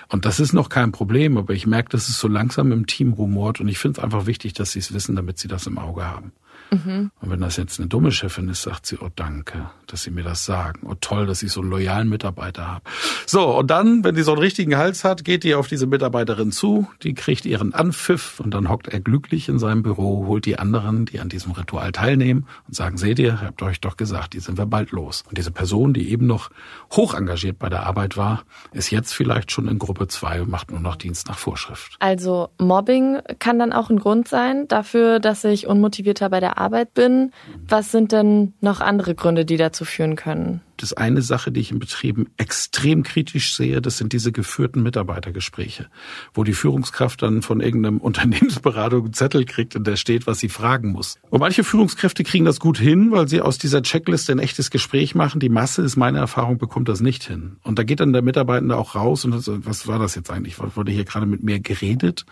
Und 0.08 0.26
das 0.26 0.40
ist 0.40 0.54
noch 0.54 0.70
kein 0.70 0.92
Problem, 0.92 1.38
aber 1.38 1.54
ich 1.54 1.68
merke, 1.68 1.90
dass 1.90 2.10
es 2.10 2.20
so 2.20 2.28
langsam 2.28 2.72
im 2.72 2.88
Team 2.88 3.14
rumort 3.14 3.60
und 3.62 3.68
ich 3.68 3.78
finde 3.78 4.00
es 4.00 4.04
einfach 4.04 4.26
wichtig, 4.26 4.54
dass 4.54 4.72
sie 4.72 4.80
es 4.80 4.94
wissen, 4.94 5.16
damit 5.16 5.38
sie 5.38 5.48
das 5.48 5.68
im 5.68 5.78
Auge 5.78 6.06
haben. 6.06 6.32
Mhm. 6.72 7.12
Und 7.22 7.30
wenn 7.30 7.42
das 7.42 7.58
jetzt 7.58 7.80
eine 7.80 7.88
dumme 7.88 8.12
Chefin 8.12 8.50
ist, 8.50 8.62
sagt 8.62 8.86
sie, 8.86 8.98
oh 8.98 9.10
danke, 9.16 9.70
dass 9.88 10.04
Sie 10.04 10.12
mir 10.12 10.24
das 10.24 10.46
sagen. 10.46 10.82
Oh 10.86 10.96
toll, 11.00 11.26
dass 11.26 11.42
ich 11.44 11.52
so 11.52 11.62
einen 11.62 11.70
loyalen 11.70 12.10
Mitarbeiter 12.10 12.68
habe. 12.68 12.84
So, 13.26 13.58
und 13.58 13.72
dann, 13.72 14.04
wenn 14.04 14.16
die 14.16 14.22
so 14.22 14.32
einen 14.32 14.42
richtigen 14.42 14.78
Hals 14.78 15.04
hat, 15.04 15.24
geht 15.24 15.44
die 15.44 15.56
auf 15.56 15.68
diese 15.68 15.88
Mitarbeiterin 15.88 16.52
zu, 16.52 16.88
die 17.04 17.14
kriegt 17.14 17.46
ihren 17.46 17.74
Anpfiff 17.74 18.40
und 18.40 18.54
dann 18.54 18.70
hockt 18.70 18.88
er 18.88 19.00
glücklich 19.00 19.50
in 19.50 19.60
seinem 19.60 19.84
Büro, 19.84 20.28
holt 20.28 20.46
die 20.46 20.60
anderen, 20.60 21.06
die 21.06 21.20
an 21.20 21.30
diesem 21.30 21.52
Ritual 21.54 21.92
teilnehmen 21.92 22.46
und 22.68 22.76
sagen, 22.76 22.98
seht 22.98 23.20
ihr, 23.20 23.42
habt 23.42 23.62
euch 23.64 23.82
doch 23.82 23.98
gesagt, 23.98 24.34
die 24.34 24.40
sind 24.40 24.58
wir 24.58 24.66
bald 24.66 24.92
los. 24.92 25.24
Und 25.28 25.38
diese 25.38 25.52
Person, 25.52 25.94
die 25.94 26.12
eben 26.12 26.28
noch 26.28 26.50
hoch 26.92 27.14
engagiert 27.14 27.60
bei 27.60 27.70
der 27.70 27.86
Arbeit 27.86 28.18
war, 28.18 28.44
ist 28.72 28.92
jetzt 28.92 29.14
vielleicht 29.14 29.52
schon 29.52 29.68
in 29.68 29.80
Gruppe 29.80 30.08
zwei 30.08 30.42
und 30.42 30.50
macht 30.50 30.72
nur 30.72 30.80
noch 30.80 30.96
Dienst 30.96 31.28
nach 31.28 31.38
Vorschrift. 31.38 31.96
Also 32.00 32.50
Mobbing 32.60 33.20
kann 33.40 33.58
dann 33.60 33.74
auch 33.74 33.90
ein 33.90 34.00
Grund 34.00 34.28
sein 34.28 34.68
dafür, 34.68 35.20
dass 35.20 35.44
ich 35.44 35.68
unmotivierter 35.68 36.30
bei 36.30 36.40
der 36.40 36.59
Arbeit 36.60 36.94
bin. 36.94 37.32
Was 37.68 37.92
sind 37.92 38.12
denn 38.12 38.54
noch 38.62 38.82
andere 38.82 39.16
Gründe, 39.16 39.46
die 39.46 39.58
dazu 39.58 39.86
führen 39.86 40.16
können? 40.16 40.62
Das 40.78 40.94
eine 40.94 41.22
Sache, 41.22 41.52
die 41.52 41.60
ich 41.60 41.72
in 41.72 41.80
Betrieben 41.80 42.28
extrem 42.38 43.04
kritisch 43.04 43.54
sehe, 43.54 43.82
das 43.82 43.98
sind 43.98 44.14
diese 44.14 44.32
geführten 44.32 44.82
Mitarbeitergespräche, 44.82 45.88
wo 46.34 46.46
die 46.46 46.54
Führungskraft 46.54 47.22
dann 47.22 47.42
von 47.42 47.60
irgendeinem 47.60 47.98
Unternehmensberatung 48.00 49.06
einen 49.06 49.14
Zettel 49.14 49.44
kriegt 49.44 49.76
und 49.76 49.86
der 49.86 49.98
steht, 49.98 50.26
was 50.26 50.40
sie 50.40 50.48
fragen 50.48 50.94
muss. 50.94 51.18
Und 51.30 51.42
manche 51.42 51.66
Führungskräfte 51.66 52.24
kriegen 52.24 52.46
das 52.46 52.62
gut 52.62 52.78
hin, 52.78 53.12
weil 53.12 53.28
sie 53.28 53.42
aus 53.42 53.58
dieser 53.58 53.82
Checkliste 53.82 54.32
ein 54.32 54.40
echtes 54.40 54.72
Gespräch 54.72 55.16
machen. 55.16 55.42
Die 55.42 55.50
Masse 55.50 55.82
ist 55.82 55.98
meine 55.98 56.20
Erfahrung, 56.20 56.58
bekommt 56.58 56.88
das 56.88 57.02
nicht 57.02 57.24
hin. 57.24 57.58
Und 57.64 57.78
da 57.78 57.84
geht 57.84 58.00
dann 58.00 58.14
der 58.14 58.22
Mitarbeitende 58.22 58.78
auch 58.78 58.96
raus 58.96 59.26
und 59.26 59.38
sagt, 59.38 59.66
was 59.66 59.86
war 59.88 60.00
das 60.00 60.16
jetzt 60.16 60.32
eigentlich? 60.32 60.58
Wurde 60.60 60.92
hier 60.92 61.04
gerade 61.04 61.26
mit 61.26 61.44
mir 61.44 61.60
geredet? 61.60 62.26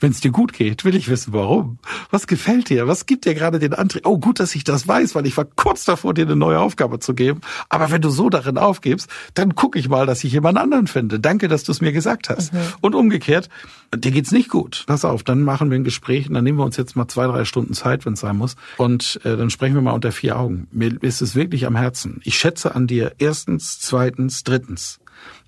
Wenn 0.00 0.12
es 0.12 0.20
dir 0.20 0.30
gut 0.30 0.54
geht, 0.54 0.84
will 0.84 0.96
ich 0.96 1.08
wissen, 1.08 1.32
warum. 1.34 1.78
Was 2.10 2.26
gefällt 2.26 2.70
dir? 2.70 2.88
Was 2.88 3.06
gibt 3.06 3.26
dir 3.26 3.34
gerade 3.34 3.58
den 3.58 3.74
Antrieb? 3.74 4.06
Oh, 4.06 4.18
gut, 4.18 4.40
dass 4.40 4.54
ich 4.54 4.64
das 4.64 4.88
weiß, 4.88 5.14
weil 5.14 5.26
ich 5.26 5.36
war 5.36 5.44
kurz 5.44 5.84
davor, 5.84 6.14
dir 6.14 6.24
eine 6.24 6.36
neue 6.36 6.58
Aufgabe 6.58 6.98
zu 6.98 7.14
geben. 7.14 7.42
Aber 7.68 7.90
wenn 7.90 8.00
du 8.00 8.08
so 8.08 8.30
darin 8.30 8.56
aufgibst, 8.56 9.10
dann 9.34 9.54
gucke 9.54 9.78
ich 9.78 9.88
mal, 9.88 10.06
dass 10.06 10.24
ich 10.24 10.32
jemand 10.32 10.58
anderen 10.58 10.86
finde. 10.86 11.20
Danke, 11.20 11.48
dass 11.48 11.64
du 11.64 11.72
es 11.72 11.80
mir 11.80 11.92
gesagt 11.92 12.30
hast. 12.30 12.52
Mhm. 12.52 12.58
Und 12.80 12.94
umgekehrt, 12.94 13.50
dir 13.94 14.10
geht's 14.10 14.32
nicht 14.32 14.48
gut. 14.48 14.84
Pass 14.86 15.04
auf, 15.04 15.22
dann 15.22 15.42
machen 15.42 15.70
wir 15.70 15.78
ein 15.78 15.84
Gespräch 15.84 16.28
und 16.28 16.34
dann 16.34 16.44
nehmen 16.44 16.58
wir 16.58 16.64
uns 16.64 16.78
jetzt 16.78 16.96
mal 16.96 17.08
zwei, 17.08 17.26
drei 17.26 17.44
Stunden 17.44 17.74
Zeit, 17.74 18.06
wenn 18.06 18.14
es 18.14 18.20
sein 18.20 18.36
muss. 18.36 18.56
Und 18.78 19.20
äh, 19.24 19.36
dann 19.36 19.50
sprechen 19.50 19.74
wir 19.74 19.82
mal 19.82 19.92
unter 19.92 20.12
vier 20.12 20.38
Augen. 20.38 20.66
Mir 20.72 21.02
ist 21.02 21.20
es 21.20 21.34
wirklich 21.34 21.66
am 21.66 21.76
Herzen. 21.76 22.20
Ich 22.24 22.38
schätze 22.38 22.74
an 22.74 22.86
dir 22.86 23.12
erstens, 23.18 23.80
zweitens, 23.80 24.44
drittens. 24.44 25.00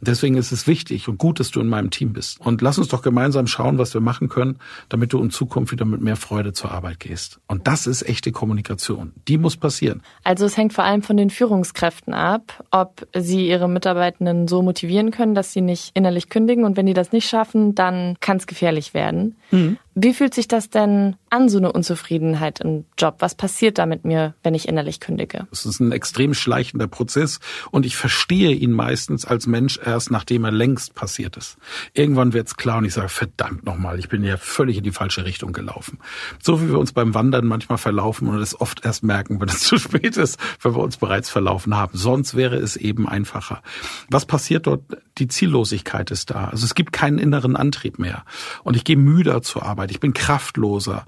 Deswegen 0.04 0.36
ist 0.36 0.50
es 0.50 0.66
wichtig 0.66 1.08
und 1.08 1.16
gut, 1.16 1.38
dass 1.38 1.52
du 1.52 1.60
in 1.60 1.68
meinem 1.68 1.90
Team 1.90 2.12
bist. 2.12 2.40
Und 2.40 2.60
lass 2.60 2.76
uns 2.76 2.88
doch 2.88 3.02
gemeinsam 3.02 3.46
schauen, 3.46 3.78
was 3.78 3.94
wir 3.94 4.00
machen 4.00 4.28
können, 4.28 4.58
damit 4.88 5.12
du 5.12 5.22
in 5.22 5.30
Zukunft 5.30 5.70
wieder 5.70 5.84
mit 5.84 6.00
mehr 6.00 6.16
Freude 6.16 6.52
zur 6.52 6.72
Arbeit 6.72 6.98
gehst. 6.98 7.38
Und 7.46 7.68
das 7.68 7.86
ist 7.86 8.02
echte 8.02 8.32
Kommunikation. 8.32 9.12
Die 9.28 9.38
muss 9.38 9.56
passieren. 9.56 10.02
Also 10.24 10.44
es 10.44 10.56
hängt 10.56 10.72
vor 10.72 10.82
allem 10.82 11.02
von 11.02 11.16
den 11.16 11.30
Führungskräften 11.30 12.14
ab, 12.14 12.64
ob 12.72 13.06
sie 13.16 13.46
ihre 13.46 13.68
Mitarbeitenden 13.68 14.48
so 14.48 14.60
motivieren 14.60 15.12
können, 15.12 15.36
dass 15.36 15.52
sie 15.52 15.60
nicht 15.60 15.92
innerlich 15.94 16.28
kündigen. 16.28 16.64
Und 16.64 16.76
wenn 16.76 16.86
die 16.86 16.94
das 16.94 17.12
nicht 17.12 17.28
schaffen, 17.28 17.76
dann 17.76 18.16
kann 18.18 18.38
es 18.38 18.48
gefährlich 18.48 18.94
werden. 18.94 19.36
Mhm. 19.52 19.78
Wie 19.94 20.14
fühlt 20.14 20.32
sich 20.32 20.48
das 20.48 20.70
denn 20.70 21.16
an, 21.28 21.50
so 21.50 21.58
eine 21.58 21.70
Unzufriedenheit 21.70 22.60
im 22.60 22.86
Job? 22.96 23.16
Was 23.18 23.34
passiert 23.34 23.76
da 23.76 23.84
mit 23.84 24.06
mir, 24.06 24.34
wenn 24.42 24.54
ich 24.54 24.66
innerlich 24.66 25.00
kündige? 25.00 25.46
Es 25.52 25.66
ist 25.66 25.80
ein 25.80 25.92
extrem 25.92 26.32
schleichender 26.32 26.86
Prozess 26.86 27.40
und 27.70 27.84
ich 27.84 27.96
verstehe 27.96 28.52
ihn 28.52 28.72
meistens 28.72 29.26
als 29.26 29.46
Mensch 29.46 29.78
erst, 29.92 30.10
nachdem 30.10 30.44
er 30.44 30.50
längst 30.50 30.94
passiert 30.94 31.36
ist. 31.36 31.56
Irgendwann 31.92 32.32
wird's 32.32 32.56
klar 32.56 32.78
und 32.78 32.84
ich 32.84 32.94
sage, 32.94 33.08
verdammt 33.08 33.64
nochmal, 33.64 33.98
ich 33.98 34.08
bin 34.08 34.24
ja 34.24 34.36
völlig 34.36 34.78
in 34.78 34.84
die 34.84 34.90
falsche 34.90 35.24
Richtung 35.24 35.52
gelaufen. 35.52 35.98
So 36.42 36.60
wie 36.60 36.68
wir 36.68 36.78
uns 36.78 36.92
beim 36.92 37.14
Wandern 37.14 37.46
manchmal 37.46 37.78
verlaufen 37.78 38.28
und 38.28 38.40
es 38.40 38.60
oft 38.60 38.84
erst 38.84 39.04
merken, 39.04 39.40
wenn 39.40 39.48
es 39.48 39.60
zu 39.60 39.78
spät 39.78 40.16
ist, 40.16 40.38
wenn 40.60 40.74
wir 40.74 40.82
uns 40.82 40.96
bereits 40.96 41.30
verlaufen 41.30 41.76
haben. 41.76 41.96
Sonst 41.96 42.34
wäre 42.34 42.56
es 42.56 42.76
eben 42.76 43.08
einfacher. 43.08 43.62
Was 44.10 44.26
passiert 44.26 44.66
dort? 44.66 44.82
Die 45.18 45.28
Ziellosigkeit 45.28 46.10
ist 46.10 46.30
da. 46.30 46.46
Also 46.46 46.64
es 46.64 46.74
gibt 46.74 46.92
keinen 46.92 47.18
inneren 47.18 47.56
Antrieb 47.56 47.98
mehr. 47.98 48.24
Und 48.64 48.76
ich 48.76 48.84
gehe 48.84 48.96
müder 48.96 49.42
zur 49.42 49.64
Arbeit. 49.64 49.90
Ich 49.90 50.00
bin 50.00 50.14
kraftloser. 50.14 51.06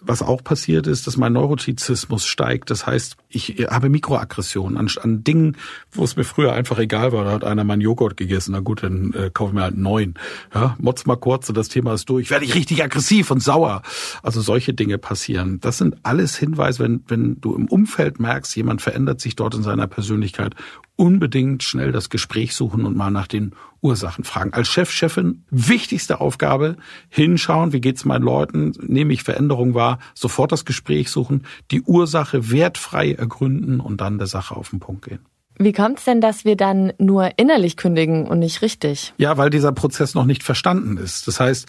Was 0.00 0.22
auch 0.22 0.44
passiert 0.44 0.86
ist, 0.86 1.06
dass 1.06 1.16
mein 1.16 1.32
Neurotizismus 1.32 2.26
steigt. 2.26 2.70
Das 2.70 2.86
heißt, 2.86 3.16
ich 3.28 3.66
habe 3.68 3.88
Mikroaggressionen 3.88 4.76
an, 4.76 4.88
an 5.02 5.24
Dingen, 5.24 5.56
wo 5.90 6.04
es 6.04 6.16
mir 6.16 6.24
früher 6.24 6.52
einfach 6.52 6.78
egal 6.78 7.12
war. 7.12 7.24
Da 7.24 7.32
hat 7.32 7.44
einer 7.44 7.64
meinen 7.64 7.80
Joghurt 7.80 8.16
gegessen. 8.16 8.52
Na 8.52 8.60
gut, 8.60 8.82
dann 8.82 9.12
äh, 9.14 9.30
kaufe 9.32 9.50
ich 9.50 9.54
mir 9.54 9.62
halt 9.62 9.74
einen 9.74 9.82
neuen. 9.82 10.14
Ja, 10.54 10.76
motz 10.78 11.06
mal 11.06 11.16
kurz 11.16 11.48
und 11.48 11.56
das 11.56 11.68
Thema 11.68 11.94
ist 11.94 12.08
durch. 12.08 12.30
Werde 12.30 12.44
ich 12.44 12.54
richtig 12.54 12.82
aggressiv 12.84 13.30
und 13.30 13.42
sauer. 13.42 13.82
Also 14.22 14.40
solche 14.40 14.74
Dinge 14.74 14.98
passieren. 14.98 15.60
Das 15.60 15.78
sind 15.78 15.96
alles 16.02 16.36
Hinweise, 16.36 16.84
wenn, 16.84 17.02
wenn 17.08 17.40
du 17.40 17.54
im 17.54 17.66
Umfeld 17.66 18.20
merkst, 18.20 18.54
jemand 18.54 18.82
verändert 18.82 19.20
sich 19.20 19.34
dort 19.34 19.54
in 19.54 19.62
seiner 19.62 19.86
Persönlichkeit 19.86 20.54
unbedingt 20.96 21.62
schnell 21.62 21.92
das 21.92 22.10
Gespräch 22.10 22.54
suchen 22.54 22.84
und 22.84 22.96
mal 22.96 23.10
nach 23.10 23.26
den 23.26 23.52
Ursachen 23.80 24.24
fragen. 24.24 24.52
Als 24.52 24.68
Chef, 24.68 24.90
Chefin, 24.90 25.44
wichtigste 25.50 26.20
Aufgabe, 26.20 26.76
hinschauen, 27.08 27.72
wie 27.72 27.80
geht's 27.80 28.04
meinen 28.04 28.24
Leuten, 28.24 28.72
nehme 28.80 29.12
ich 29.12 29.22
Veränderung 29.22 29.74
wahr, 29.74 29.98
sofort 30.14 30.52
das 30.52 30.64
Gespräch 30.64 31.10
suchen, 31.10 31.44
die 31.70 31.82
Ursache 31.82 32.50
wertfrei 32.50 33.12
ergründen 33.12 33.80
und 33.80 34.00
dann 34.00 34.18
der 34.18 34.26
Sache 34.26 34.56
auf 34.56 34.70
den 34.70 34.80
Punkt 34.80 35.04
gehen. 35.04 35.20
Wie 35.58 35.72
kommt 35.72 35.98
es 35.98 36.04
denn, 36.04 36.20
dass 36.20 36.44
wir 36.44 36.56
dann 36.56 36.92
nur 36.98 37.30
innerlich 37.38 37.78
kündigen 37.78 38.26
und 38.26 38.40
nicht 38.40 38.60
richtig? 38.60 39.14
Ja, 39.16 39.38
weil 39.38 39.48
dieser 39.48 39.72
Prozess 39.72 40.14
noch 40.14 40.26
nicht 40.26 40.42
verstanden 40.42 40.98
ist. 40.98 41.26
Das 41.28 41.40
heißt, 41.40 41.66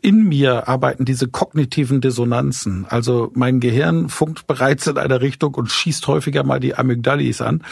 in 0.00 0.24
mir 0.28 0.68
arbeiten 0.68 1.04
diese 1.04 1.28
kognitiven 1.28 2.00
Dissonanzen. 2.00 2.86
Also 2.88 3.30
mein 3.34 3.60
Gehirn 3.60 4.08
funkt 4.08 4.46
bereits 4.46 4.86
in 4.86 4.98
einer 4.98 5.20
Richtung 5.20 5.54
und 5.54 5.70
schießt 5.70 6.06
häufiger 6.06 6.44
mal 6.44 6.60
die 6.60 6.74
Amygdalis 6.74 7.40
an. 7.40 7.62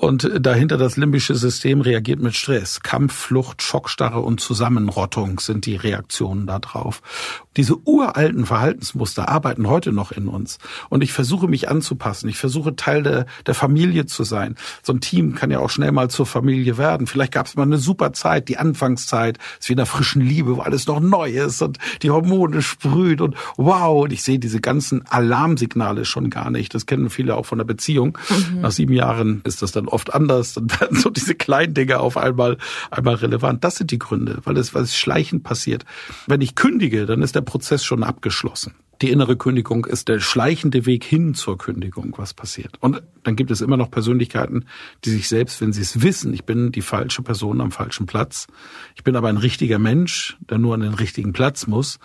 Und 0.00 0.30
dahinter 0.40 0.78
das 0.78 0.96
limbische 0.96 1.34
System 1.34 1.80
reagiert 1.80 2.20
mit 2.20 2.36
Stress. 2.36 2.80
Kampf, 2.80 3.12
Flucht, 3.12 3.62
Schockstarre 3.62 4.20
und 4.20 4.40
Zusammenrottung 4.40 5.40
sind 5.40 5.66
die 5.66 5.74
Reaktionen 5.74 6.46
darauf. 6.46 7.02
Diese 7.56 7.76
uralten 7.84 8.46
Verhaltensmuster 8.46 9.28
arbeiten 9.28 9.66
heute 9.66 9.90
noch 9.90 10.12
in 10.12 10.28
uns. 10.28 10.58
Und 10.88 11.02
ich 11.02 11.12
versuche 11.12 11.48
mich 11.48 11.68
anzupassen. 11.68 12.28
Ich 12.28 12.38
versuche 12.38 12.76
Teil 12.76 13.02
der, 13.02 13.26
der 13.46 13.54
Familie 13.54 14.06
zu 14.06 14.22
sein. 14.22 14.54
So 14.84 14.92
ein 14.92 15.00
Team 15.00 15.34
kann 15.34 15.50
ja 15.50 15.58
auch 15.58 15.68
schnell 15.68 15.90
mal 15.90 16.08
zur 16.08 16.26
Familie 16.26 16.78
werden. 16.78 17.08
Vielleicht 17.08 17.32
gab 17.32 17.46
es 17.46 17.56
mal 17.56 17.64
eine 17.64 17.78
super 17.78 18.12
Zeit, 18.12 18.48
die 18.48 18.56
Anfangszeit, 18.56 19.38
ist 19.58 19.68
wie 19.68 19.72
in 19.72 19.80
einer 19.80 19.86
frischen 19.86 20.22
Liebe, 20.22 20.56
wo 20.56 20.60
alles 20.60 20.86
noch 20.86 21.00
neu 21.00 21.28
ist 21.30 21.57
und 21.62 21.78
die 22.02 22.10
Hormone 22.10 22.62
sprühen 22.62 23.20
und 23.20 23.36
wow. 23.56 24.04
Und 24.04 24.12
ich 24.12 24.22
sehe 24.22 24.38
diese 24.38 24.60
ganzen 24.60 25.06
Alarmsignale 25.06 26.04
schon 26.04 26.30
gar 26.30 26.50
nicht. 26.50 26.74
Das 26.74 26.86
kennen 26.86 27.10
viele 27.10 27.36
auch 27.36 27.46
von 27.46 27.58
der 27.58 27.64
Beziehung. 27.64 28.18
Mhm. 28.28 28.60
Nach 28.60 28.72
sieben 28.72 28.92
Jahren 28.92 29.40
ist 29.44 29.62
das 29.62 29.72
dann 29.72 29.88
oft 29.88 30.12
anders. 30.14 30.54
Dann 30.54 30.70
werden 30.80 30.98
so 30.98 31.10
diese 31.10 31.34
kleinen 31.34 31.74
Dinge 31.74 32.00
auf 32.00 32.16
einmal, 32.16 32.58
einmal 32.90 33.16
relevant. 33.16 33.64
Das 33.64 33.76
sind 33.76 33.90
die 33.90 33.98
Gründe, 33.98 34.38
weil 34.44 34.56
es, 34.56 34.74
weil 34.74 34.82
es 34.82 34.96
schleichend 34.96 35.42
passiert. 35.42 35.84
Wenn 36.26 36.40
ich 36.40 36.54
kündige, 36.54 37.06
dann 37.06 37.22
ist 37.22 37.34
der 37.34 37.40
Prozess 37.42 37.84
schon 37.84 38.02
abgeschlossen. 38.02 38.74
Die 39.00 39.10
innere 39.10 39.36
Kündigung 39.36 39.84
ist 39.84 40.08
der 40.08 40.18
schleichende 40.18 40.84
Weg 40.84 41.04
hin 41.04 41.34
zur 41.34 41.56
Kündigung, 41.56 42.14
was 42.16 42.34
passiert. 42.34 42.78
Und 42.80 43.00
dann 43.22 43.36
gibt 43.36 43.52
es 43.52 43.60
immer 43.60 43.76
noch 43.76 43.92
Persönlichkeiten, 43.92 44.64
die 45.04 45.10
sich 45.10 45.28
selbst, 45.28 45.60
wenn 45.60 45.72
sie 45.72 45.82
es 45.82 46.02
wissen, 46.02 46.34
ich 46.34 46.44
bin 46.44 46.72
die 46.72 46.82
falsche 46.82 47.22
Person 47.22 47.60
am 47.60 47.70
falschen 47.70 48.06
Platz, 48.06 48.48
ich 48.96 49.04
bin 49.04 49.14
aber 49.14 49.28
ein 49.28 49.36
richtiger 49.36 49.78
Mensch, 49.78 50.36
der 50.50 50.58
nur 50.58 50.74
an 50.74 50.80
den 50.80 50.94
richtigen 50.94 51.32
Platz 51.32 51.47
muss, 51.66 51.98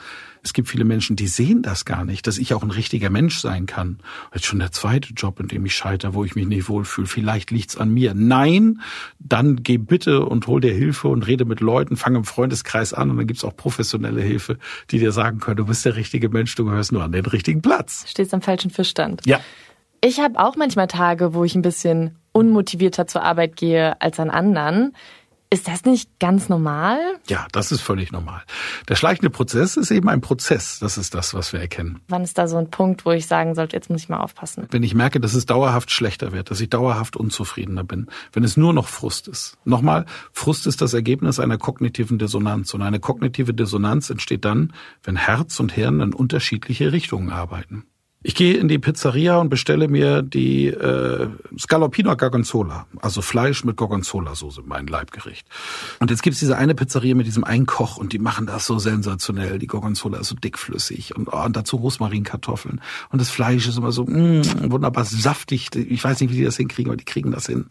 es 0.43 0.51
gibt 0.51 0.67
viele 0.67 0.83
Menschen, 0.83 1.15
die 1.15 1.27
sehen 1.27 1.61
das 1.61 1.85
gar 1.85 2.03
nicht, 2.03 2.27
dass 2.27 2.37
ich 2.37 2.53
auch 2.53 2.63
ein 2.63 2.71
richtiger 2.71 3.09
Mensch 3.09 3.39
sein 3.39 3.65
kann. 3.65 3.99
Jetzt 4.33 4.45
schon 4.45 4.59
der 4.59 4.71
zweite 4.71 5.13
Job, 5.13 5.39
in 5.39 5.47
dem 5.47 5.65
ich 5.65 5.73
scheitere, 5.73 6.13
wo 6.13 6.25
ich 6.25 6.35
mich 6.35 6.45
nicht 6.45 6.67
wohlfühle. 6.67 7.07
Vielleicht 7.07 7.49
liegt's 7.51 7.77
an 7.77 7.93
mir. 7.93 8.13
Nein, 8.13 8.81
dann 9.19 9.63
geh 9.63 9.77
bitte 9.77 10.25
und 10.25 10.47
hol 10.47 10.59
dir 10.59 10.73
Hilfe 10.73 11.07
und 11.07 11.25
rede 11.25 11.45
mit 11.45 11.61
Leuten, 11.61 11.95
fange 11.95 12.17
im 12.17 12.25
Freundeskreis 12.25 12.93
an 12.93 13.09
und 13.09 13.17
dann 13.17 13.27
gibt's 13.27 13.45
auch 13.45 13.55
professionelle 13.55 14.21
Hilfe, 14.21 14.57
die 14.91 14.99
dir 14.99 15.13
sagen 15.13 15.39
können, 15.39 15.57
du 15.57 15.65
bist 15.65 15.85
der 15.85 15.95
richtige 15.95 16.27
Mensch, 16.27 16.53
du 16.55 16.65
gehörst 16.65 16.91
nur 16.91 17.03
an 17.03 17.13
den 17.13 17.25
richtigen 17.25 17.61
Platz. 17.61 18.05
Stehst 18.07 18.33
am 18.33 18.41
falschen 18.41 18.69
Fischstand. 18.69 19.21
Ja. 19.25 19.39
Ich 20.01 20.19
habe 20.19 20.37
auch 20.37 20.57
manchmal 20.57 20.87
Tage, 20.87 21.33
wo 21.33 21.45
ich 21.45 21.55
ein 21.55 21.61
bisschen 21.61 22.17
unmotivierter 22.33 23.07
zur 23.07 23.23
Arbeit 23.23 23.55
gehe 23.55 24.01
als 24.01 24.19
an 24.19 24.29
anderen. 24.29 24.93
Ist 25.53 25.67
das 25.67 25.85
nicht 25.85 26.19
ganz 26.19 26.49
normal? 26.49 26.97
Ja, 27.27 27.45
das 27.51 27.71
ist 27.71 27.81
völlig 27.81 28.11
normal. 28.11 28.41
Der 28.89 28.95
schleichende 28.95 29.29
Prozess 29.29 29.77
ist 29.77 29.91
eben 29.91 30.09
ein 30.09 30.19
Prozess. 30.19 30.79
Das 30.79 30.97
ist 30.97 31.13
das, 31.13 31.35
was 31.35 31.53
wir 31.53 31.59
erkennen. 31.59 32.01
Wann 32.07 32.23
ist 32.23 32.39
da 32.39 32.47
so 32.47 32.57
ein 32.57 32.71
Punkt, 32.71 33.05
wo 33.05 33.11
ich 33.11 33.27
sagen 33.27 33.53
sollte, 33.53 33.75
jetzt 33.75 33.87
muss 33.91 34.01
ich 34.01 34.09
mal 34.09 34.17
aufpassen? 34.17 34.65
Wenn 34.71 34.81
ich 34.81 34.95
merke, 34.95 35.19
dass 35.19 35.35
es 35.35 35.45
dauerhaft 35.45 35.91
schlechter 35.91 36.31
wird, 36.31 36.49
dass 36.49 36.59
ich 36.59 36.71
dauerhaft 36.71 37.15
unzufriedener 37.15 37.83
bin, 37.83 38.07
wenn 38.31 38.43
es 38.43 38.57
nur 38.57 38.73
noch 38.73 38.87
Frust 38.87 39.27
ist. 39.27 39.59
Nochmal, 39.63 40.07
Frust 40.31 40.65
ist 40.65 40.81
das 40.81 40.95
Ergebnis 40.95 41.39
einer 41.39 41.59
kognitiven 41.59 42.17
Dissonanz. 42.17 42.73
Und 42.73 42.81
eine 42.81 42.99
kognitive 42.99 43.53
Dissonanz 43.53 44.09
entsteht 44.09 44.45
dann, 44.45 44.73
wenn 45.03 45.17
Herz 45.17 45.59
und 45.59 45.71
Hirn 45.71 46.01
in 46.01 46.15
unterschiedliche 46.15 46.91
Richtungen 46.91 47.29
arbeiten. 47.29 47.85
Ich 48.25 48.35
gehe 48.35 48.55
in 48.55 48.69
die 48.69 48.79
Pizzeria 48.79 49.37
und 49.37 49.49
bestelle 49.49 49.89
mir 49.89 50.21
die 50.21 50.67
äh, 50.67 51.27
Scaloppino 51.59 52.15
Gorgonzola, 52.15 52.87
also 53.01 53.21
Fleisch 53.21 53.65
mit 53.65 53.75
Gorgonzola-Soße, 53.75 54.61
mein 54.65 54.87
Leibgericht. 54.87 55.45
Und 55.99 56.09
jetzt 56.09 56.23
gibt's 56.23 56.39
diese 56.39 56.57
eine 56.57 56.73
Pizzeria 56.73 57.15
mit 57.15 57.27
diesem 57.27 57.43
einen 57.43 57.65
Koch 57.65 57.97
und 57.97 58.13
die 58.13 58.19
machen 58.19 58.45
das 58.45 58.65
so 58.65 58.79
sensationell. 58.79 59.59
Die 59.59 59.67
Gorgonzola 59.67 60.19
ist 60.19 60.29
so 60.29 60.35
dickflüssig 60.35 61.17
und, 61.17 61.27
oh, 61.33 61.43
und 61.43 61.57
dazu 61.57 61.75
Rosmarinkartoffeln. 61.75 62.79
Und 63.09 63.21
das 63.21 63.29
Fleisch 63.29 63.67
ist 63.67 63.77
immer 63.77 63.91
so 63.91 64.05
mm, 64.05 64.71
wunderbar 64.71 65.03
saftig. 65.03 65.75
Ich 65.75 66.01
weiß 66.01 66.21
nicht, 66.21 66.31
wie 66.31 66.37
die 66.37 66.45
das 66.45 66.55
hinkriegen, 66.55 66.91
aber 66.91 66.97
die 66.97 67.05
kriegen 67.05 67.31
das 67.31 67.47
hin. 67.47 67.65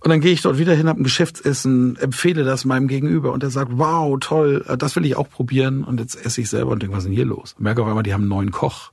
Und 0.00 0.10
dann 0.10 0.20
gehe 0.20 0.32
ich 0.32 0.42
dort 0.42 0.58
wieder 0.58 0.74
hin, 0.74 0.88
habe 0.88 1.00
ein 1.00 1.04
Geschäftsessen, 1.04 1.96
empfehle 1.98 2.42
das 2.42 2.64
meinem 2.64 2.88
Gegenüber 2.88 3.30
und 3.30 3.44
der 3.44 3.50
sagt, 3.50 3.70
wow, 3.74 4.16
toll, 4.18 4.64
das 4.76 4.96
will 4.96 5.04
ich 5.04 5.14
auch 5.14 5.30
probieren. 5.30 5.84
Und 5.84 6.00
jetzt 6.00 6.16
esse 6.26 6.40
ich 6.40 6.50
selber 6.50 6.72
und 6.72 6.82
denke, 6.82 6.96
was 6.96 7.04
ist 7.04 7.06
denn 7.06 7.14
hier 7.14 7.26
los? 7.26 7.54
Und 7.56 7.62
merke 7.62 7.82
auf 7.82 7.86
einmal, 7.88 8.02
die 8.02 8.12
haben 8.12 8.22
einen 8.22 8.28
neuen 8.30 8.50
Koch. 8.50 8.90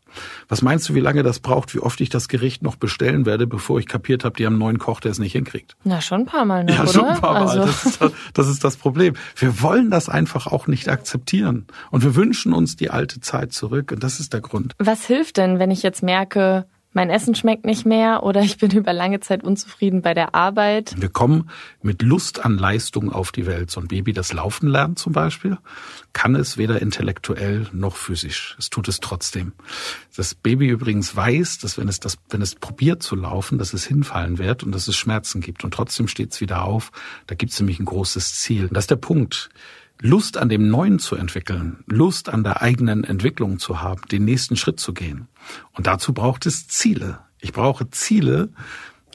Was 0.49 0.61
meinst 0.61 0.87
du, 0.89 0.95
wie 0.95 0.99
lange 0.99 1.23
das 1.23 1.39
braucht, 1.39 1.73
wie 1.73 1.79
oft 1.79 2.01
ich 2.01 2.09
das 2.09 2.27
Gericht 2.27 2.61
noch 2.61 2.75
bestellen 2.75 3.25
werde, 3.25 3.47
bevor 3.47 3.79
ich 3.79 3.87
kapiert 3.87 4.23
habe, 4.23 4.35
die 4.37 4.45
haben 4.45 4.53
einen 4.53 4.59
neuen 4.59 4.79
Koch, 4.79 4.99
der 4.99 5.11
es 5.11 5.19
nicht 5.19 5.33
hinkriegt? 5.33 5.75
Na, 5.83 6.01
schon 6.01 6.21
ein 6.21 6.25
paar 6.25 6.45
Mal, 6.45 6.63
ne, 6.63 6.73
Ja, 6.73 6.87
schon 6.87 7.05
ein 7.05 7.19
paar 7.19 7.33
Mal. 7.33 7.47
Also. 7.47 7.65
Das, 7.65 7.85
ist 7.85 8.01
das, 8.01 8.11
das 8.33 8.47
ist 8.47 8.63
das 8.63 8.77
Problem. 8.77 9.15
Wir 9.35 9.61
wollen 9.61 9.89
das 9.89 10.09
einfach 10.09 10.47
auch 10.47 10.67
nicht 10.67 10.89
akzeptieren. 10.89 11.65
Und 11.89 12.03
wir 12.03 12.15
wünschen 12.15 12.53
uns 12.53 12.75
die 12.75 12.89
alte 12.89 13.19
Zeit 13.19 13.53
zurück. 13.53 13.91
Und 13.91 14.03
das 14.03 14.19
ist 14.19 14.33
der 14.33 14.41
Grund. 14.41 14.73
Was 14.77 15.05
hilft 15.05 15.37
denn, 15.37 15.59
wenn 15.59 15.71
ich 15.71 15.83
jetzt 15.83 16.03
merke, 16.03 16.65
mein 16.93 17.09
Essen 17.09 17.35
schmeckt 17.35 17.65
nicht 17.65 17.85
mehr 17.85 18.23
oder 18.23 18.41
ich 18.41 18.57
bin 18.57 18.71
über 18.75 18.93
lange 18.93 19.19
Zeit 19.19 19.43
unzufrieden 19.43 20.01
bei 20.01 20.13
der 20.13 20.35
Arbeit. 20.35 20.93
Wir 20.97 21.09
kommen 21.09 21.49
mit 21.81 22.01
Lust 22.01 22.43
an 22.45 22.57
Leistung 22.57 23.11
auf 23.11 23.31
die 23.31 23.45
Welt. 23.45 23.71
So 23.71 23.79
ein 23.79 23.87
Baby, 23.87 24.13
das 24.13 24.33
laufen 24.33 24.67
lernt 24.67 24.99
zum 24.99 25.13
Beispiel, 25.13 25.57
kann 26.13 26.35
es 26.35 26.57
weder 26.57 26.81
intellektuell 26.81 27.67
noch 27.71 27.95
physisch. 27.95 28.55
Es 28.59 28.69
tut 28.69 28.87
es 28.87 28.99
trotzdem. 28.99 29.53
Das 30.15 30.35
Baby 30.35 30.67
übrigens 30.67 31.15
weiß, 31.15 31.59
dass 31.59 31.77
wenn 31.77 31.87
es 31.87 31.99
das, 31.99 32.17
wenn 32.29 32.41
es 32.41 32.55
probiert 32.55 33.01
zu 33.03 33.15
laufen, 33.15 33.57
dass 33.57 33.73
es 33.73 33.85
hinfallen 33.85 34.37
wird 34.37 34.63
und 34.63 34.73
dass 34.73 34.87
es 34.87 34.95
Schmerzen 34.95 35.41
gibt. 35.41 35.63
Und 35.63 35.73
trotzdem 35.73 36.07
steht 36.07 36.33
es 36.33 36.41
wieder 36.41 36.63
auf. 36.63 36.91
Da 37.27 37.35
gibt 37.35 37.53
es 37.53 37.59
nämlich 37.59 37.79
ein 37.79 37.85
großes 37.85 38.35
Ziel. 38.35 38.63
Und 38.63 38.73
das 38.73 38.83
ist 38.83 38.91
der 38.91 38.97
Punkt. 38.97 39.49
Lust 40.03 40.37
an 40.37 40.49
dem 40.49 40.67
Neuen 40.67 40.97
zu 40.97 41.15
entwickeln, 41.15 41.83
Lust 41.85 42.27
an 42.27 42.43
der 42.43 42.63
eigenen 42.63 43.03
Entwicklung 43.03 43.59
zu 43.59 43.81
haben, 43.81 44.01
den 44.11 44.25
nächsten 44.25 44.55
Schritt 44.55 44.79
zu 44.79 44.93
gehen. 44.93 45.27
Und 45.73 45.85
dazu 45.85 46.11
braucht 46.11 46.47
es 46.47 46.67
Ziele. 46.67 47.19
Ich 47.39 47.53
brauche 47.53 47.87
Ziele. 47.91 48.49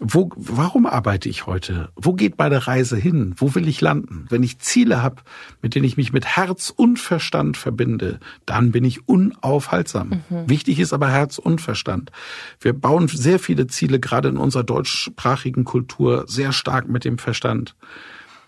Wo, 0.01 0.31
warum 0.37 0.87
arbeite 0.87 1.29
ich 1.29 1.47
heute? 1.47 1.89
Wo 1.97 2.13
geht 2.13 2.39
meine 2.39 2.69
Reise 2.69 2.97
hin? 2.97 3.35
Wo 3.37 3.57
will 3.57 3.67
ich 3.67 3.81
landen? 3.81 4.27
Wenn 4.29 4.45
ich 4.45 4.61
Ziele 4.61 5.03
habe, 5.03 5.23
mit 5.61 5.75
denen 5.75 5.87
ich 5.87 5.97
mich 5.97 6.13
mit 6.13 6.25
Herz 6.25 6.71
und 6.71 7.01
Verstand 7.01 7.57
verbinde, 7.57 8.21
dann 8.45 8.71
bin 8.71 8.85
ich 8.85 9.09
unaufhaltsam. 9.09 10.23
Mhm. 10.29 10.49
Wichtig 10.49 10.79
ist 10.79 10.93
aber 10.93 11.11
Herz 11.11 11.39
und 11.39 11.61
Verstand. 11.61 12.13
Wir 12.61 12.75
bauen 12.75 13.09
sehr 13.09 13.41
viele 13.41 13.67
Ziele, 13.67 13.99
gerade 13.99 14.29
in 14.29 14.37
unserer 14.37 14.65
deutschsprachigen 14.65 15.65
Kultur, 15.65 16.27
sehr 16.29 16.53
stark 16.53 16.89
mit 16.89 17.05
dem 17.05 17.19
Verstand. 17.19 17.75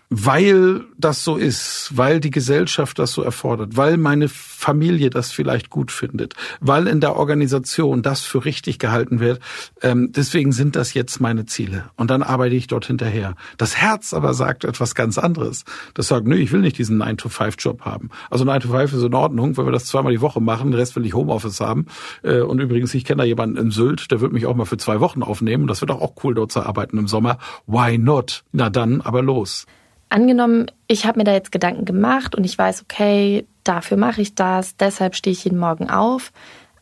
Weil 0.09 0.85
das 0.97 1.23
so 1.23 1.37
ist, 1.37 1.91
weil 1.93 2.19
die 2.19 2.31
Gesellschaft 2.31 2.97
das 2.97 3.11
so 3.11 3.21
erfordert, 3.21 3.77
weil 3.77 3.97
meine 3.97 4.27
Familie 4.27 5.11
das 5.11 5.31
vielleicht 5.31 5.69
gut 5.69 5.91
findet, 5.91 6.33
weil 6.59 6.87
in 6.87 6.99
der 6.99 7.15
Organisation 7.15 8.01
das 8.01 8.21
für 8.21 8.43
richtig 8.43 8.79
gehalten 8.79 9.19
wird. 9.19 9.39
Ähm, 9.83 10.11
deswegen 10.11 10.51
sind 10.51 10.75
das 10.75 10.95
jetzt 10.95 11.21
meine 11.21 11.45
Ziele. 11.45 11.91
Und 11.95 12.09
dann 12.09 12.23
arbeite 12.23 12.55
ich 12.55 12.65
dort 12.65 12.87
hinterher. 12.87 13.35
Das 13.57 13.77
Herz 13.77 14.13
aber 14.13 14.33
sagt 14.33 14.63
etwas 14.63 14.95
ganz 14.95 15.19
anderes. 15.19 15.63
Das 15.93 16.07
sagt, 16.07 16.25
nö, 16.25 16.35
ich 16.35 16.51
will 16.51 16.61
nicht 16.61 16.79
diesen 16.79 17.01
9-to-5-Job 17.01 17.81
haben. 17.81 18.09
Also 18.31 18.45
9-to-5 18.45 18.83
ist 18.85 19.03
in 19.03 19.13
Ordnung, 19.13 19.57
wenn 19.57 19.65
wir 19.65 19.71
das 19.71 19.85
zweimal 19.85 20.11
die 20.11 20.21
Woche 20.21 20.41
machen, 20.41 20.71
den 20.71 20.79
Rest 20.79 20.95
will 20.95 21.05
ich 21.05 21.13
Homeoffice 21.13 21.61
haben. 21.61 21.85
Äh, 22.23 22.41
und 22.41 22.59
übrigens, 22.59 22.95
ich 22.95 23.05
kenne 23.05 23.21
da 23.21 23.25
jemanden 23.25 23.57
in 23.57 23.69
Sylt, 23.69 24.09
der 24.09 24.21
wird 24.21 24.33
mich 24.33 24.47
auch 24.47 24.55
mal 24.55 24.65
für 24.65 24.77
zwei 24.77 24.99
Wochen 24.99 25.21
aufnehmen. 25.21 25.67
Das 25.67 25.81
wird 25.81 25.91
auch, 25.91 26.01
auch 26.01 26.15
cool, 26.23 26.33
dort 26.33 26.51
zu 26.51 26.61
arbeiten 26.61 26.97
im 26.97 27.07
Sommer. 27.07 27.37
Why 27.67 27.99
not? 27.99 28.43
Na 28.51 28.71
dann, 28.71 29.01
aber 29.01 29.21
los 29.21 29.67
angenommen, 30.09 30.71
ich 30.87 31.05
habe 31.05 31.19
mir 31.19 31.23
da 31.23 31.33
jetzt 31.33 31.51
Gedanken 31.51 31.85
gemacht 31.85 32.35
und 32.35 32.43
ich 32.43 32.57
weiß, 32.57 32.83
okay, 32.83 33.45
dafür 33.63 33.97
mache 33.97 34.21
ich 34.21 34.35
das, 34.35 34.75
deshalb 34.75 35.15
stehe 35.15 35.31
ich 35.31 35.43
jeden 35.43 35.59
Morgen 35.59 35.89
auf, 35.89 36.31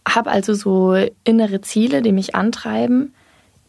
habe 0.07 0.31
also 0.31 0.53
so 0.53 0.95
innere 1.23 1.61
Ziele, 1.61 2.01
die 2.01 2.13
mich 2.13 2.35
antreiben. 2.35 3.13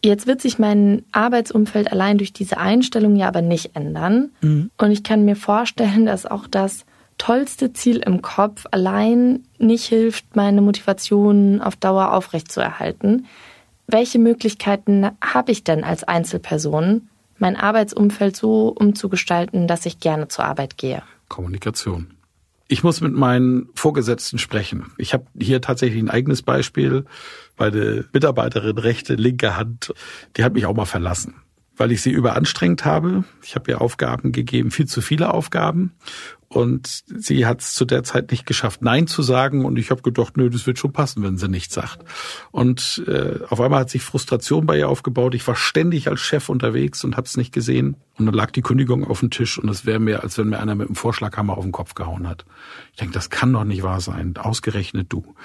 Jetzt 0.01 0.27
wird 0.27 0.41
sich 0.41 0.59
mein 0.59 1.03
Arbeitsumfeld 1.11 1.91
allein 1.91 2.17
durch 2.17 2.31
diese 2.31 2.57
Einstellung 2.57 3.17
ja 3.17 3.27
aber 3.27 3.41
nicht 3.41 3.75
ändern. 3.75 4.31
Mhm. 4.41 4.71
Und 4.77 4.91
ich 4.91 5.03
kann 5.03 5.25
mir 5.25 5.35
vorstellen, 5.35 6.05
dass 6.05 6.25
auch 6.25 6.47
das 6.47 6.85
tollste 7.17 7.73
Ziel 7.73 7.97
im 7.97 8.21
Kopf 8.21 8.65
allein 8.71 9.43
nicht 9.57 9.85
hilft, 9.85 10.37
meine 10.37 10.61
Motivation 10.61 11.61
auf 11.61 11.75
Dauer 11.75 12.13
aufrechtzuerhalten. 12.13 13.25
Welche 13.87 14.19
Möglichkeiten 14.19 15.09
habe 15.21 15.51
ich 15.51 15.65
denn 15.65 15.83
als 15.83 16.05
Einzelperson, 16.05 17.08
mein 17.41 17.55
Arbeitsumfeld 17.55 18.35
so 18.35 18.69
umzugestalten, 18.69 19.67
dass 19.67 19.85
ich 19.85 19.99
gerne 19.99 20.27
zur 20.27 20.45
Arbeit 20.45 20.77
gehe. 20.77 21.03
Kommunikation. 21.27 22.11
Ich 22.67 22.83
muss 22.83 23.01
mit 23.01 23.13
meinen 23.13 23.69
Vorgesetzten 23.73 24.37
sprechen. 24.37 24.91
Ich 24.97 25.13
habe 25.13 25.25
hier 25.39 25.61
tatsächlich 25.61 26.01
ein 26.01 26.09
eigenes 26.09 26.43
Beispiel. 26.43 27.05
Meine 27.57 28.05
Mitarbeiterin 28.13 28.77
rechte, 28.77 29.15
linke 29.15 29.57
Hand, 29.57 29.93
die 30.37 30.43
hat 30.43 30.53
mich 30.53 30.65
auch 30.65 30.75
mal 30.75 30.85
verlassen 30.85 31.35
weil 31.79 31.93
ich 31.93 32.01
sie 32.01 32.11
überanstrengt 32.11 32.83
habe. 32.83 33.23
Ich 33.41 33.55
habe 33.55 33.71
ihr 33.71 33.81
Aufgaben 33.81 34.33
gegeben, 34.33 34.69
viel 34.69 34.85
zu 34.85 35.01
viele 35.01 35.33
Aufgaben. 35.33 35.93
Und 36.49 37.03
sie 37.05 37.45
hat 37.45 37.61
es 37.61 37.75
zu 37.75 37.85
der 37.85 38.03
Zeit 38.03 38.31
nicht 38.31 38.47
geschafft, 38.47 38.81
Nein 38.81 39.05
zu 39.05 39.21
sagen. 39.21 39.65
Und 39.65 39.77
ich 39.77 39.91
habe 39.91 40.01
gedacht, 40.01 40.35
nö, 40.35 40.49
das 40.49 40.65
wird 40.65 40.79
schon 40.79 40.91
passen, 40.91 41.21
wenn 41.21 41.37
sie 41.37 41.47
nichts 41.47 41.75
sagt. 41.75 42.03
Und 42.51 43.03
äh, 43.07 43.39
auf 43.47 43.61
einmal 43.61 43.81
hat 43.81 43.91
sich 43.91 44.01
Frustration 44.01 44.65
bei 44.65 44.79
ihr 44.79 44.89
aufgebaut. 44.89 45.35
Ich 45.35 45.47
war 45.47 45.55
ständig 45.55 46.07
als 46.07 46.21
Chef 46.21 46.49
unterwegs 46.49 47.03
und 47.03 47.17
habe 47.17 47.27
es 47.27 47.37
nicht 47.37 47.53
gesehen. 47.53 47.97
Und 48.19 48.25
dann 48.25 48.35
lag 48.35 48.51
die 48.51 48.61
Kündigung 48.61 49.05
auf 49.05 49.21
dem 49.21 49.29
Tisch 49.29 49.57
und 49.57 49.69
es 49.69 49.85
wäre 49.85 49.99
mir, 49.99 50.23
als 50.23 50.37
wenn 50.37 50.49
mir 50.49 50.59
einer 50.59 50.75
mit 50.75 50.87
einem 50.87 50.95
Vorschlaghammer 50.95 51.57
auf 51.57 51.63
den 51.63 51.71
Kopf 51.71 51.95
gehauen 51.95 52.27
hat. 52.27 52.45
Ich 52.91 52.97
denke, 52.97 53.13
das 53.13 53.29
kann 53.29 53.53
doch 53.53 53.63
nicht 53.63 53.81
wahr 53.81 54.01
sein. 54.01 54.35
Ausgerechnet 54.37 55.11
du. 55.11 55.35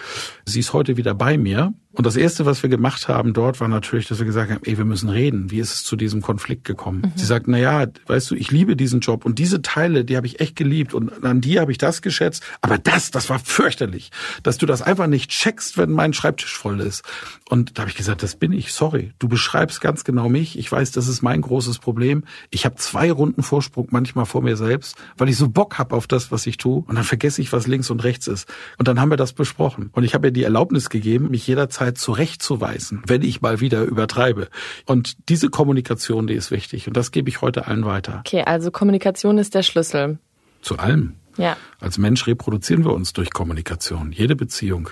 Sie 0.44 0.60
ist 0.60 0.72
heute 0.72 0.96
wieder 0.96 1.14
bei 1.14 1.38
mir. 1.38 1.72
Und 1.92 2.06
das 2.06 2.16
Erste, 2.16 2.44
was 2.44 2.60
wir 2.64 2.70
gemacht 2.70 3.06
haben 3.06 3.32
dort, 3.34 3.60
war 3.60 3.68
natürlich, 3.68 4.08
dass 4.08 4.18
wir 4.18 4.26
gesagt 4.26 4.50
haben, 4.50 4.62
ey, 4.64 4.76
wir 4.76 4.84
müssen 4.84 5.08
reden. 5.08 5.52
Wie 5.52 5.60
ist 5.60 5.72
es 5.72 5.84
zu 5.84 5.94
diesem 5.94 6.22
Konflikt 6.22 6.64
gekommen? 6.64 7.02
Mhm. 7.02 7.12
Sie 7.14 7.24
sagt, 7.24 7.46
na 7.46 7.56
ja, 7.56 7.86
weißt 8.06 8.32
du, 8.32 8.34
ich 8.34 8.50
liebe 8.50 8.74
diesen 8.74 8.98
Job 8.98 9.24
und 9.24 9.38
diese 9.38 9.62
Teile, 9.62 10.04
die 10.04 10.16
habe 10.16 10.26
ich 10.26 10.40
echt 10.40 10.56
geliebt 10.56 10.92
und 10.92 11.24
an 11.24 11.40
die 11.40 11.60
habe 11.60 11.70
ich 11.70 11.78
das 11.78 12.02
geschätzt. 12.02 12.42
Aber 12.62 12.78
das, 12.78 13.12
das 13.12 13.30
war 13.30 13.38
fürchterlich, 13.38 14.10
dass 14.42 14.58
du 14.58 14.66
das 14.66 14.82
einfach 14.82 15.06
nicht 15.06 15.30
checkst, 15.30 15.78
wenn 15.78 15.92
mein 15.92 16.12
Schreibtisch 16.12 16.58
voll 16.58 16.80
ist. 16.80 17.04
Und 17.48 17.78
da 17.78 17.82
habe 17.82 17.90
ich 17.90 17.96
gesagt, 17.96 18.24
das 18.24 18.34
bin 18.34 18.50
ich. 18.50 18.72
Sorry, 18.72 19.12
du 19.20 19.28
beschreibst 19.28 19.80
ganz 19.80 20.02
genau 20.02 20.28
mich. 20.28 20.58
Ich 20.58 20.70
weiß, 20.72 20.90
das 20.90 21.06
ist 21.06 21.22
mein 21.22 21.42
großes 21.42 21.78
Problem. 21.78 22.24
Ich 22.50 22.63
ich 22.64 22.66
habe 22.66 22.76
zwei 22.76 23.12
Runden 23.12 23.42
Vorsprung 23.42 23.88
manchmal 23.90 24.24
vor 24.24 24.40
mir 24.40 24.56
selbst, 24.56 24.96
weil 25.18 25.28
ich 25.28 25.36
so 25.36 25.50
Bock 25.50 25.76
habe 25.76 25.94
auf 25.94 26.06
das, 26.06 26.32
was 26.32 26.46
ich 26.46 26.56
tue. 26.56 26.82
Und 26.86 26.94
dann 26.94 27.04
vergesse 27.04 27.42
ich, 27.42 27.52
was 27.52 27.66
links 27.66 27.90
und 27.90 28.02
rechts 28.04 28.26
ist. 28.26 28.48
Und 28.78 28.88
dann 28.88 28.98
haben 28.98 29.10
wir 29.10 29.18
das 29.18 29.34
besprochen. 29.34 29.90
Und 29.92 30.02
ich 30.02 30.14
habe 30.14 30.28
ihr 30.28 30.30
die 30.30 30.44
Erlaubnis 30.44 30.88
gegeben, 30.88 31.30
mich 31.30 31.46
jederzeit 31.46 31.98
zurechtzuweisen, 31.98 33.02
wenn 33.06 33.20
ich 33.20 33.42
mal 33.42 33.60
wieder 33.60 33.82
übertreibe. 33.82 34.48
Und 34.86 35.28
diese 35.28 35.50
Kommunikation, 35.50 36.26
die 36.26 36.32
ist 36.32 36.50
wichtig. 36.50 36.88
Und 36.88 36.96
das 36.96 37.10
gebe 37.10 37.28
ich 37.28 37.42
heute 37.42 37.66
allen 37.66 37.84
weiter. 37.84 38.22
Okay, 38.24 38.44
also 38.44 38.70
Kommunikation 38.70 39.36
ist 39.36 39.54
der 39.54 39.62
Schlüssel. 39.62 40.18
Zu 40.62 40.78
allem. 40.78 41.16
Ja. 41.36 41.58
Als 41.80 41.98
Mensch 41.98 42.26
reproduzieren 42.26 42.86
wir 42.86 42.94
uns 42.94 43.12
durch 43.12 43.30
Kommunikation. 43.30 44.10
Jede 44.10 44.36
Beziehung 44.36 44.88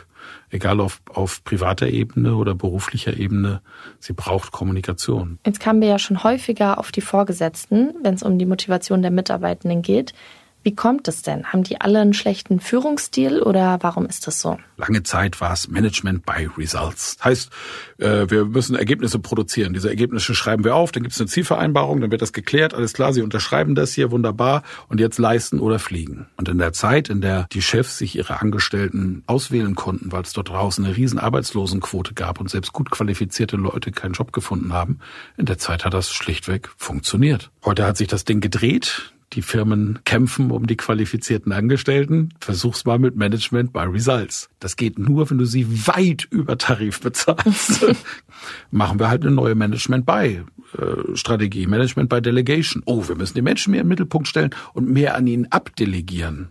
egal 0.50 0.80
auf, 0.80 1.00
auf 1.08 1.44
privater 1.44 1.88
Ebene 1.88 2.36
oder 2.36 2.54
beruflicher 2.54 3.16
Ebene, 3.16 3.62
sie 3.98 4.12
braucht 4.12 4.52
Kommunikation. 4.52 5.38
Jetzt 5.46 5.60
kamen 5.60 5.80
wir 5.80 5.88
ja 5.88 5.98
schon 5.98 6.22
häufiger 6.22 6.78
auf 6.78 6.92
die 6.92 7.00
Vorgesetzten, 7.00 7.94
wenn 8.02 8.14
es 8.14 8.22
um 8.22 8.38
die 8.38 8.46
Motivation 8.46 9.02
der 9.02 9.10
Mitarbeitenden 9.10 9.82
geht. 9.82 10.14
Wie 10.62 10.74
kommt 10.74 11.08
es 11.08 11.22
denn? 11.22 11.46
Haben 11.46 11.64
die 11.64 11.80
alle 11.80 12.00
einen 12.00 12.14
schlechten 12.14 12.60
Führungsstil 12.60 13.42
oder 13.42 13.78
warum 13.80 14.06
ist 14.06 14.26
das 14.26 14.40
so? 14.40 14.58
Lange 14.76 15.02
Zeit 15.02 15.40
war 15.40 15.52
es 15.52 15.68
Management 15.68 16.24
by 16.24 16.48
Results. 16.56 17.16
Heißt, 17.22 17.50
äh, 17.98 18.30
wir 18.30 18.44
müssen 18.44 18.76
Ergebnisse 18.76 19.18
produzieren. 19.18 19.72
Diese 19.72 19.88
Ergebnisse 19.88 20.34
schreiben 20.34 20.62
wir 20.62 20.76
auf, 20.76 20.92
dann 20.92 21.02
gibt 21.02 21.14
es 21.14 21.20
eine 21.20 21.28
Zielvereinbarung, 21.28 22.00
dann 22.00 22.12
wird 22.12 22.22
das 22.22 22.32
geklärt, 22.32 22.74
alles 22.74 22.92
klar, 22.92 23.12
Sie 23.12 23.22
unterschreiben 23.22 23.74
das 23.74 23.92
hier, 23.92 24.10
wunderbar, 24.12 24.62
und 24.88 25.00
jetzt 25.00 25.18
leisten 25.18 25.58
oder 25.58 25.78
fliegen. 25.78 26.26
Und 26.36 26.48
in 26.48 26.58
der 26.58 26.72
Zeit, 26.72 27.08
in 27.08 27.20
der 27.20 27.46
die 27.52 27.62
Chefs 27.62 27.98
sich 27.98 28.16
ihre 28.16 28.40
Angestellten 28.40 29.24
auswählen 29.26 29.74
konnten, 29.74 30.12
weil 30.12 30.22
es 30.22 30.32
dort 30.32 30.50
draußen 30.50 30.84
eine 30.84 30.96
riesen 30.96 31.18
Arbeitslosenquote 31.18 32.14
gab 32.14 32.40
und 32.40 32.50
selbst 32.50 32.72
gut 32.72 32.90
qualifizierte 32.90 33.56
Leute 33.56 33.90
keinen 33.90 34.12
Job 34.12 34.32
gefunden 34.32 34.72
haben, 34.72 35.00
in 35.36 35.46
der 35.46 35.58
Zeit 35.58 35.84
hat 35.84 35.94
das 35.94 36.12
schlichtweg 36.12 36.70
funktioniert. 36.76 37.50
Heute 37.64 37.84
hat 37.84 37.96
sich 37.96 38.08
das 38.08 38.24
Ding 38.24 38.40
gedreht 38.40 39.12
die 39.32 39.42
Firmen 39.42 40.00
kämpfen 40.04 40.50
um 40.50 40.66
die 40.66 40.76
qualifizierten 40.76 41.52
Angestellten. 41.52 42.30
Versuch's 42.40 42.84
mal 42.84 42.98
mit 42.98 43.16
Management 43.16 43.72
by 43.72 43.80
Results. 43.80 44.48
Das 44.60 44.76
geht 44.76 44.98
nur, 44.98 45.30
wenn 45.30 45.38
du 45.38 45.44
sie 45.44 45.86
weit 45.86 46.26
über 46.30 46.58
Tarif 46.58 47.00
bezahlst. 47.00 47.86
Machen 48.70 48.98
wir 48.98 49.08
halt 49.08 49.22
eine 49.22 49.30
neue 49.30 49.54
Management 49.54 50.06
by 50.06 50.42
äh, 50.78 51.16
Strategie, 51.16 51.66
Management 51.66 52.08
by 52.08 52.20
Delegation. 52.22 52.82
Oh, 52.86 53.06
wir 53.08 53.16
müssen 53.16 53.34
die 53.34 53.42
Menschen 53.42 53.72
mehr 53.72 53.82
im 53.82 53.88
Mittelpunkt 53.88 54.28
stellen 54.28 54.50
und 54.72 54.88
mehr 54.88 55.16
an 55.16 55.26
ihnen 55.26 55.50
abdelegieren. 55.50 56.48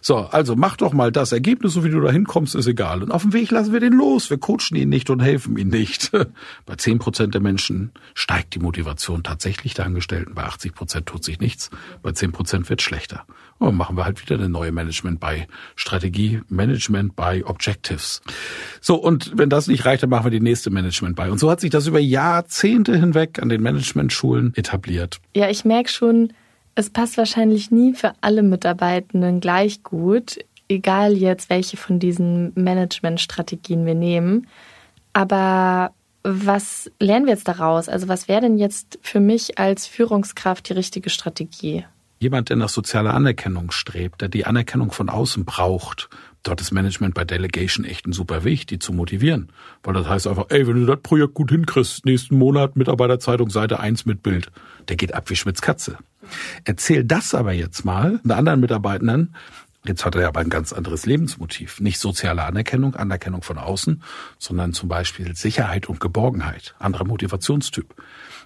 So, 0.00 0.16
also 0.16 0.56
mach 0.56 0.76
doch 0.76 0.92
mal 0.92 1.10
das 1.10 1.32
Ergebnis, 1.32 1.72
so 1.72 1.84
wie 1.84 1.90
du 1.90 2.00
da 2.00 2.10
hinkommst, 2.10 2.54
ist 2.54 2.66
egal. 2.66 3.02
Und 3.02 3.10
auf 3.10 3.22
dem 3.22 3.32
Weg 3.32 3.50
lassen 3.50 3.72
wir 3.72 3.80
den 3.80 3.92
los. 3.92 4.30
Wir 4.30 4.38
coachen 4.38 4.76
ihn 4.76 4.88
nicht 4.88 5.10
und 5.10 5.20
helfen 5.20 5.56
ihm 5.56 5.68
nicht. 5.68 6.12
Bei 6.66 6.76
zehn 6.76 6.98
Prozent 6.98 7.34
der 7.34 7.40
Menschen 7.40 7.92
steigt 8.14 8.54
die 8.54 8.60
Motivation 8.60 9.22
tatsächlich 9.22 9.74
der 9.74 9.86
Angestellten. 9.86 10.34
Bei 10.34 10.44
80 10.44 10.74
Prozent 10.74 11.06
tut 11.06 11.24
sich 11.24 11.40
nichts. 11.40 11.70
Bei 12.02 12.12
zehn 12.24 12.32
Prozent 12.32 12.70
wird 12.70 12.80
schlechter. 12.80 13.26
Und 13.58 13.68
dann 13.68 13.76
machen 13.76 13.96
wir 13.96 14.04
halt 14.04 14.20
wieder 14.22 14.36
eine 14.36 14.48
neue 14.48 14.72
Management 14.72 15.20
by 15.20 15.46
Strategie, 15.76 16.40
Management 16.48 17.14
by 17.16 17.44
Objectives. 17.44 18.22
So, 18.80 18.96
und 18.96 19.32
wenn 19.36 19.50
das 19.50 19.68
nicht 19.68 19.84
reicht, 19.84 20.02
dann 20.02 20.10
machen 20.10 20.24
wir 20.24 20.30
die 20.30 20.40
nächste 20.40 20.70
Management 20.70 21.16
by. 21.16 21.24
Und 21.24 21.38
so 21.38 21.50
hat 21.50 21.60
sich 21.60 21.70
das 21.70 21.86
über 21.86 22.00
Jahrzehnte 22.00 22.96
hinweg 22.96 23.40
an 23.40 23.50
den 23.50 23.62
Managementschulen 23.62 24.54
etabliert. 24.56 25.20
Ja, 25.36 25.50
ich 25.50 25.64
merke 25.64 25.90
schon, 25.90 26.32
es 26.74 26.90
passt 26.90 27.18
wahrscheinlich 27.18 27.70
nie 27.70 27.92
für 27.92 28.12
alle 28.22 28.42
Mitarbeitenden 28.42 29.40
gleich 29.40 29.82
gut, 29.82 30.38
egal 30.68 31.12
jetzt, 31.16 31.50
welche 31.50 31.76
von 31.76 31.98
diesen 31.98 32.52
Managementstrategien 32.54 33.84
wir 33.84 33.94
nehmen. 33.94 34.46
Aber 35.12 35.92
was 36.22 36.90
lernen 36.98 37.26
wir 37.26 37.34
jetzt 37.34 37.48
daraus? 37.48 37.90
Also 37.90 38.08
was 38.08 38.28
wäre 38.28 38.40
denn 38.40 38.56
jetzt 38.56 38.98
für 39.02 39.20
mich 39.20 39.58
als 39.58 39.86
Führungskraft 39.86 40.70
die 40.70 40.72
richtige 40.72 41.10
Strategie? 41.10 41.84
Jemand, 42.18 42.48
der 42.48 42.56
nach 42.56 42.68
sozialer 42.68 43.14
Anerkennung 43.14 43.70
strebt, 43.70 44.20
der 44.20 44.28
die 44.28 44.46
Anerkennung 44.46 44.92
von 44.92 45.08
außen 45.08 45.44
braucht, 45.44 46.08
dort 46.42 46.60
ist 46.60 46.72
Management 46.72 47.14
bei 47.14 47.24
Delegation 47.24 47.84
echt 47.84 48.06
ein 48.06 48.12
super 48.12 48.44
Weg, 48.44 48.66
die 48.66 48.78
zu 48.78 48.92
motivieren. 48.92 49.50
Weil 49.82 49.94
das 49.94 50.08
heißt 50.08 50.26
einfach, 50.26 50.46
ey, 50.48 50.66
wenn 50.66 50.80
du 50.80 50.86
das 50.86 51.00
Projekt 51.02 51.34
gut 51.34 51.50
hinkriegst, 51.50 52.04
nächsten 52.06 52.38
Monat 52.38 52.76
Mitarbeiterzeitung 52.76 53.50
Seite 53.50 53.80
1 53.80 54.06
mit 54.06 54.22
Bild, 54.22 54.50
der 54.88 54.96
geht 54.96 55.14
ab 55.14 55.28
wie 55.30 55.36
Schmitz 55.36 55.60
Katze. 55.60 55.98
Erzähl 56.64 57.04
das 57.04 57.34
aber 57.34 57.52
jetzt 57.52 57.84
mal 57.84 58.20
den 58.24 58.32
anderen 58.32 58.60
Mitarbeitenden, 58.60 59.34
Jetzt 59.86 60.06
hat 60.06 60.14
er 60.14 60.28
aber 60.28 60.40
ein 60.40 60.48
ganz 60.48 60.72
anderes 60.72 61.04
Lebensmotiv. 61.04 61.78
Nicht 61.78 61.98
soziale 61.98 62.44
Anerkennung, 62.44 62.94
Anerkennung 62.96 63.42
von 63.42 63.58
außen, 63.58 64.02
sondern 64.38 64.72
zum 64.72 64.88
Beispiel 64.88 65.36
Sicherheit 65.36 65.90
und 65.90 66.00
Geborgenheit. 66.00 66.74
Anderer 66.78 67.04
Motivationstyp. 67.04 67.94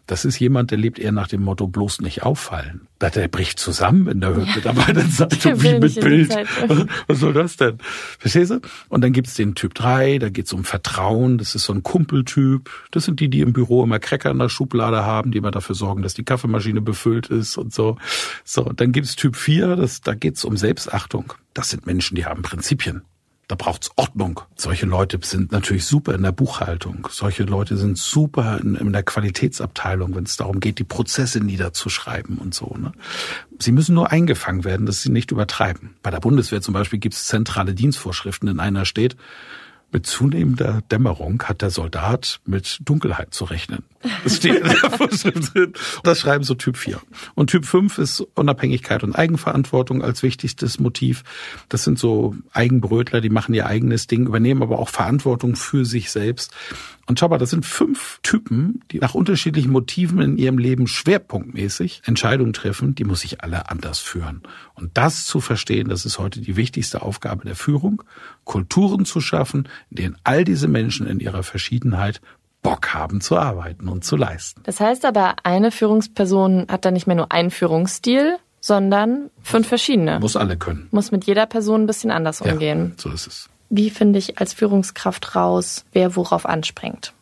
Das 0.08 0.24
ist 0.24 0.38
jemand, 0.38 0.70
der 0.70 0.78
lebt 0.78 0.98
eher 0.98 1.12
nach 1.12 1.28
dem 1.28 1.42
Motto 1.42 1.68
bloß 1.68 2.00
nicht 2.00 2.22
auffallen. 2.22 2.88
Der 3.00 3.28
bricht 3.28 3.60
zusammen 3.60 4.08
in 4.12 4.20
der 4.20 4.30
Mitarbeiterzeitung 4.30 5.52
ja. 5.56 5.62
wie 5.62 5.78
mit 5.78 6.00
Bild. 6.00 6.34
Was 7.06 7.20
soll 7.20 7.34
das 7.34 7.58
denn? 7.58 7.76
Verstehst 8.18 8.50
du? 8.50 8.60
Und 8.88 9.04
dann 9.04 9.12
gibt's 9.12 9.34
den 9.34 9.54
Typ 9.54 9.74
3, 9.74 10.18
da 10.18 10.30
geht's 10.30 10.54
um 10.54 10.64
Vertrauen, 10.64 11.36
das 11.36 11.54
ist 11.54 11.64
so 11.64 11.74
ein 11.74 11.82
Kumpeltyp. 11.82 12.70
Das 12.90 13.04
sind 13.04 13.20
die, 13.20 13.28
die 13.28 13.40
im 13.40 13.52
Büro 13.52 13.84
immer 13.84 13.98
Cracker 13.98 14.30
in 14.30 14.38
der 14.38 14.48
Schublade 14.48 15.04
haben, 15.04 15.30
die 15.30 15.38
immer 15.38 15.50
dafür 15.50 15.74
sorgen, 15.74 16.02
dass 16.02 16.14
die 16.14 16.24
Kaffeemaschine 16.24 16.80
befüllt 16.80 17.26
ist 17.26 17.58
und 17.58 17.74
so. 17.74 17.98
So, 18.44 18.64
dann 18.64 18.92
gibt's 18.92 19.14
Typ 19.14 19.36
4, 19.36 19.76
das, 19.76 20.00
da 20.00 20.14
geht's 20.14 20.42
um 20.42 20.56
Selbstachtung. 20.56 21.34
Das 21.52 21.68
sind 21.68 21.84
Menschen, 21.86 22.14
die 22.14 22.24
haben 22.24 22.40
Prinzipien. 22.40 23.02
Da 23.48 23.56
braucht's 23.56 23.90
Ordnung. 23.96 24.42
Solche 24.56 24.84
Leute 24.84 25.18
sind 25.22 25.52
natürlich 25.52 25.86
super 25.86 26.14
in 26.14 26.22
der 26.22 26.32
Buchhaltung. 26.32 27.08
Solche 27.10 27.44
Leute 27.44 27.78
sind 27.78 27.96
super 27.96 28.60
in, 28.62 28.74
in 28.74 28.92
der 28.92 29.02
Qualitätsabteilung, 29.02 30.14
wenn 30.14 30.24
es 30.24 30.36
darum 30.36 30.60
geht, 30.60 30.78
die 30.78 30.84
Prozesse 30.84 31.40
niederzuschreiben 31.40 32.36
und 32.36 32.52
so. 32.52 32.76
Ne? 32.78 32.92
Sie 33.58 33.72
müssen 33.72 33.94
nur 33.94 34.12
eingefangen 34.12 34.64
werden, 34.64 34.84
dass 34.84 35.00
sie 35.00 35.10
nicht 35.10 35.30
übertreiben. 35.30 35.94
Bei 36.02 36.10
der 36.10 36.20
Bundeswehr 36.20 36.60
zum 36.60 36.74
Beispiel 36.74 36.98
gibt 36.98 37.14
es 37.14 37.24
zentrale 37.24 37.72
Dienstvorschriften. 37.72 38.50
In 38.50 38.60
einer 38.60 38.84
steht, 38.84 39.16
mit 39.90 40.06
zunehmender 40.06 40.82
Dämmerung 40.90 41.42
hat 41.44 41.62
der 41.62 41.70
Soldat 41.70 42.40
mit 42.44 42.78
Dunkelheit 42.84 43.32
zu 43.32 43.44
rechnen. 43.46 43.84
Das 44.22 44.36
steht 44.36 44.56
in 44.56 44.64
der 44.64 44.76
Vorschrift 44.90 45.54
drin. 45.54 45.72
Das 46.04 46.20
schreiben 46.20 46.44
so 46.44 46.54
Typ 46.54 46.76
4. 46.76 47.00
Und 47.34 47.50
Typ 47.50 47.64
5 47.64 47.98
ist 47.98 48.20
Unabhängigkeit 48.34 49.02
und 49.02 49.14
Eigenverantwortung 49.14 50.02
als 50.02 50.22
wichtigstes 50.22 50.78
Motiv. 50.78 51.24
Das 51.68 51.84
sind 51.84 51.98
so 51.98 52.36
Eigenbrötler, 52.52 53.20
die 53.20 53.30
machen 53.30 53.54
ihr 53.54 53.66
eigenes 53.66 54.06
Ding, 54.06 54.26
übernehmen 54.26 54.62
aber 54.62 54.78
auch 54.78 54.88
Verantwortung 54.88 55.56
für 55.56 55.84
sich 55.84 56.10
selbst. 56.10 56.52
Und 57.08 57.18
schau 57.18 57.28
mal, 57.28 57.38
das 57.38 57.50
sind 57.50 57.64
fünf 57.64 58.20
Typen, 58.22 58.84
die 58.90 58.98
nach 58.98 59.14
unterschiedlichen 59.14 59.72
Motiven 59.72 60.20
in 60.20 60.36
ihrem 60.36 60.58
Leben 60.58 60.86
schwerpunktmäßig 60.86 62.02
Entscheidungen 62.04 62.52
treffen, 62.52 62.94
die 62.94 63.04
muss 63.04 63.20
sich 63.20 63.42
alle 63.42 63.70
anders 63.70 63.98
führen. 63.98 64.42
Und 64.74 64.90
das 64.98 65.24
zu 65.24 65.40
verstehen, 65.40 65.88
das 65.88 66.04
ist 66.04 66.18
heute 66.18 66.42
die 66.42 66.56
wichtigste 66.56 67.00
Aufgabe 67.00 67.46
der 67.46 67.56
Führung, 67.56 68.02
Kulturen 68.44 69.06
zu 69.06 69.22
schaffen, 69.22 69.68
in 69.88 69.96
denen 69.96 70.16
all 70.22 70.44
diese 70.44 70.68
Menschen 70.68 71.06
in 71.06 71.18
ihrer 71.18 71.42
Verschiedenheit 71.42 72.20
Bock 72.68 72.92
haben 72.92 73.22
zu 73.22 73.38
arbeiten 73.38 73.88
und 73.88 74.04
zu 74.04 74.16
leisten. 74.16 74.60
Das 74.64 74.78
heißt 74.78 75.06
aber, 75.06 75.36
eine 75.42 75.70
Führungsperson 75.70 76.66
hat 76.68 76.84
dann 76.84 76.92
nicht 76.92 77.06
mehr 77.06 77.16
nur 77.16 77.32
einen 77.32 77.50
Führungsstil, 77.50 78.36
sondern 78.60 79.30
fünf 79.42 79.68
verschiedene. 79.68 80.20
Muss 80.20 80.36
alle 80.36 80.58
können. 80.58 80.86
Muss 80.90 81.10
mit 81.10 81.24
jeder 81.24 81.46
Person 81.46 81.84
ein 81.84 81.86
bisschen 81.86 82.10
anders 82.10 82.42
umgehen. 82.42 82.92
Ja, 82.96 83.02
so 83.02 83.10
ist 83.10 83.26
es. 83.26 83.48
Wie 83.70 83.88
finde 83.88 84.18
ich 84.18 84.38
als 84.38 84.52
Führungskraft 84.52 85.34
raus, 85.34 85.86
wer 85.92 86.14
worauf 86.14 86.44
anspringt? 86.44 87.14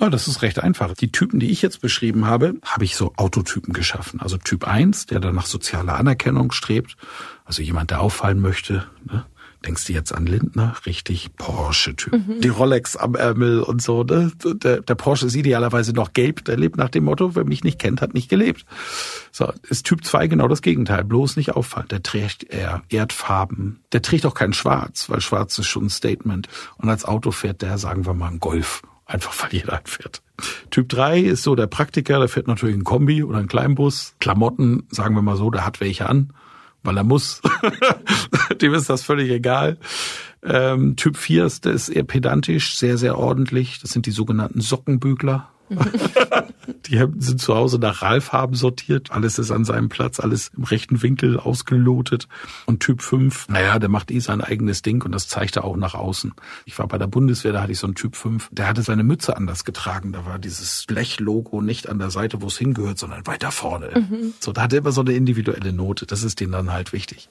Oh, 0.00 0.08
das 0.08 0.28
ist 0.28 0.42
recht 0.42 0.60
einfach. 0.60 0.94
Die 0.94 1.10
Typen, 1.10 1.40
die 1.40 1.50
ich 1.50 1.60
jetzt 1.60 1.80
beschrieben 1.80 2.26
habe, 2.26 2.54
habe 2.64 2.84
ich 2.84 2.94
so 2.94 3.12
Autotypen 3.16 3.72
geschaffen. 3.72 4.20
Also 4.20 4.36
Typ 4.36 4.66
1, 4.66 5.06
der 5.06 5.18
dann 5.18 5.34
nach 5.34 5.46
sozialer 5.46 5.96
Anerkennung 5.96 6.52
strebt. 6.52 6.96
Also 7.44 7.62
jemand, 7.62 7.90
der 7.90 8.00
auffallen 8.00 8.40
möchte. 8.40 8.86
Ne? 9.04 9.24
Denkst 9.64 9.86
du 9.86 9.92
jetzt 9.92 10.12
an 10.12 10.26
Lindner? 10.26 10.74
Richtig 10.86 11.36
Porsche-Typ. 11.36 12.12
Mhm. 12.12 12.40
Die 12.40 12.48
Rolex 12.48 12.96
am 12.96 13.14
Ärmel 13.14 13.60
und 13.60 13.80
so. 13.80 14.02
Ne? 14.02 14.32
Der, 14.44 14.80
der 14.80 14.94
Porsche 14.94 15.26
ist 15.26 15.36
idealerweise 15.36 15.92
noch 15.92 16.12
gelb. 16.12 16.44
Der 16.44 16.56
lebt 16.56 16.76
nach 16.76 16.88
dem 16.88 17.04
Motto, 17.04 17.36
wer 17.36 17.44
mich 17.44 17.62
nicht 17.62 17.78
kennt, 17.78 18.00
hat 18.00 18.14
nicht 18.14 18.28
gelebt. 18.28 18.64
So, 19.30 19.52
ist 19.68 19.86
Typ 19.86 20.04
2 20.04 20.26
genau 20.26 20.48
das 20.48 20.62
Gegenteil. 20.62 21.04
Bloß 21.04 21.36
nicht 21.36 21.52
auffallen. 21.52 21.88
Der 21.88 22.02
trägt 22.02 22.44
eher 22.44 22.82
Erdfarben. 22.88 23.80
Der 23.92 24.02
trägt 24.02 24.26
auch 24.26 24.34
kein 24.34 24.52
Schwarz, 24.52 25.08
weil 25.08 25.20
Schwarz 25.20 25.56
ist 25.58 25.66
schon 25.66 25.86
ein 25.86 25.90
Statement. 25.90 26.48
Und 26.76 26.88
als 26.88 27.04
Auto 27.04 27.30
fährt 27.30 27.62
der, 27.62 27.78
sagen 27.78 28.04
wir 28.04 28.14
mal, 28.14 28.30
ein 28.30 28.40
Golf. 28.40 28.82
Einfach 29.06 29.34
weil 29.42 29.52
jeder 29.52 29.80
fährt. 29.84 30.22
Typ 30.70 30.88
3 30.88 31.20
ist 31.20 31.42
so 31.44 31.54
der 31.54 31.66
Praktiker, 31.68 32.18
der 32.18 32.28
fährt 32.28 32.48
natürlich 32.48 32.76
ein 32.76 32.84
Kombi 32.84 33.22
oder 33.22 33.38
ein 33.38 33.48
Kleinbus. 33.48 34.14
Klamotten, 34.18 34.86
sagen 34.90 35.14
wir 35.14 35.22
mal 35.22 35.36
so, 35.36 35.50
der 35.50 35.64
hat 35.64 35.80
welche 35.80 36.08
an 36.08 36.32
weil 36.82 36.96
er 36.96 37.04
muss. 37.04 37.40
Dem 38.60 38.74
ist 38.74 38.90
das 38.90 39.02
völlig 39.02 39.30
egal. 39.30 39.78
Ähm, 40.42 40.96
typ 40.96 41.16
4 41.16 41.46
ist, 41.46 41.64
der 41.64 41.72
ist 41.72 41.88
eher 41.88 42.04
pedantisch, 42.04 42.76
sehr, 42.76 42.98
sehr 42.98 43.18
ordentlich. 43.18 43.80
Das 43.80 43.90
sind 43.90 44.06
die 44.06 44.10
sogenannten 44.10 44.60
Sockenbügler. 44.60 45.48
die 46.86 47.04
sind 47.18 47.40
zu 47.40 47.54
Hause 47.54 47.78
nach 47.78 48.02
Ralffarben 48.02 48.56
sortiert. 48.56 49.10
Alles 49.10 49.38
ist 49.38 49.50
an 49.50 49.64
seinem 49.64 49.88
Platz, 49.88 50.20
alles 50.20 50.50
im 50.56 50.64
rechten 50.64 51.02
Winkel 51.02 51.38
ausgelotet. 51.38 52.28
Und 52.66 52.80
Typ 52.80 53.02
5, 53.02 53.48
naja, 53.48 53.78
der 53.78 53.88
macht 53.88 54.10
eh 54.10 54.18
sein 54.18 54.40
eigenes 54.40 54.82
Ding 54.82 55.02
und 55.02 55.12
das 55.12 55.28
zeigt 55.28 55.56
er 55.56 55.64
auch 55.64 55.76
nach 55.76 55.94
außen. 55.94 56.34
Ich 56.64 56.78
war 56.78 56.86
bei 56.88 56.98
der 56.98 57.06
Bundeswehr, 57.06 57.52
da 57.52 57.62
hatte 57.62 57.72
ich 57.72 57.78
so 57.78 57.86
einen 57.86 57.94
Typ 57.94 58.16
5, 58.16 58.50
der 58.52 58.68
hatte 58.68 58.82
seine 58.82 59.04
Mütze 59.04 59.36
anders 59.36 59.64
getragen. 59.64 60.12
Da 60.12 60.24
war 60.26 60.38
dieses 60.38 60.84
Blechlogo 60.86 61.60
nicht 61.60 61.88
an 61.88 61.98
der 61.98 62.10
Seite, 62.10 62.42
wo 62.42 62.46
es 62.46 62.58
hingehört, 62.58 62.98
sondern 62.98 63.26
weiter 63.26 63.50
vorne. 63.50 63.90
Mhm. 63.94 64.34
So, 64.40 64.52
da 64.52 64.62
hat 64.62 64.72
er 64.72 64.80
immer 64.80 64.92
so 64.92 65.00
eine 65.00 65.12
individuelle 65.12 65.72
Note. 65.72 66.06
Das 66.06 66.22
ist 66.22 66.40
denen 66.40 66.52
dann 66.52 66.72
halt 66.72 66.92
wichtig. 66.92 67.28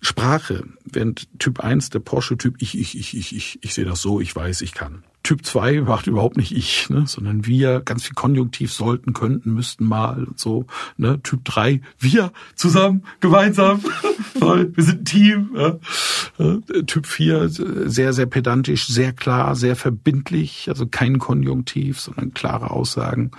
Sprache, 0.00 0.64
während 0.84 1.28
Typ 1.38 1.60
1, 1.60 1.90
der 1.90 2.00
Porsche-Typ, 2.00 2.56
ich, 2.58 2.78
ich, 2.78 2.98
ich, 2.98 3.16
ich, 3.16 3.36
ich, 3.36 3.58
ich 3.62 3.74
sehe 3.74 3.84
das 3.84 4.00
so, 4.00 4.20
ich 4.20 4.34
weiß, 4.34 4.60
ich 4.62 4.74
kann. 4.74 5.04
Typ 5.22 5.44
2 5.44 5.82
macht 5.82 6.06
überhaupt 6.06 6.36
nicht 6.36 6.52
ich, 6.52 6.90
ne, 6.90 7.04
sondern 7.06 7.46
wir, 7.46 7.80
ganz 7.80 8.04
viel 8.04 8.14
Konjunktiv 8.14 8.72
sollten, 8.72 9.12
könnten, 9.12 9.54
müssten 9.54 9.84
mal 9.84 10.24
und 10.24 10.38
so. 10.38 10.66
Ne. 10.96 11.22
Typ 11.22 11.44
3, 11.44 11.80
wir 11.98 12.32
zusammen, 12.56 13.04
gemeinsam, 13.20 13.82
toll, 14.38 14.72
wir 14.74 14.84
sind 14.84 15.00
ein 15.00 15.04
Team. 15.04 15.50
Ja. 15.54 15.78
Typ 16.86 17.06
4, 17.06 17.48
sehr, 17.48 18.12
sehr 18.12 18.26
pedantisch, 18.26 18.86
sehr 18.88 19.12
klar, 19.12 19.54
sehr 19.54 19.76
verbindlich, 19.76 20.66
also 20.68 20.86
kein 20.86 21.18
Konjunktiv, 21.18 22.00
sondern 22.00 22.34
klare 22.34 22.70
Aussagen. 22.70 23.30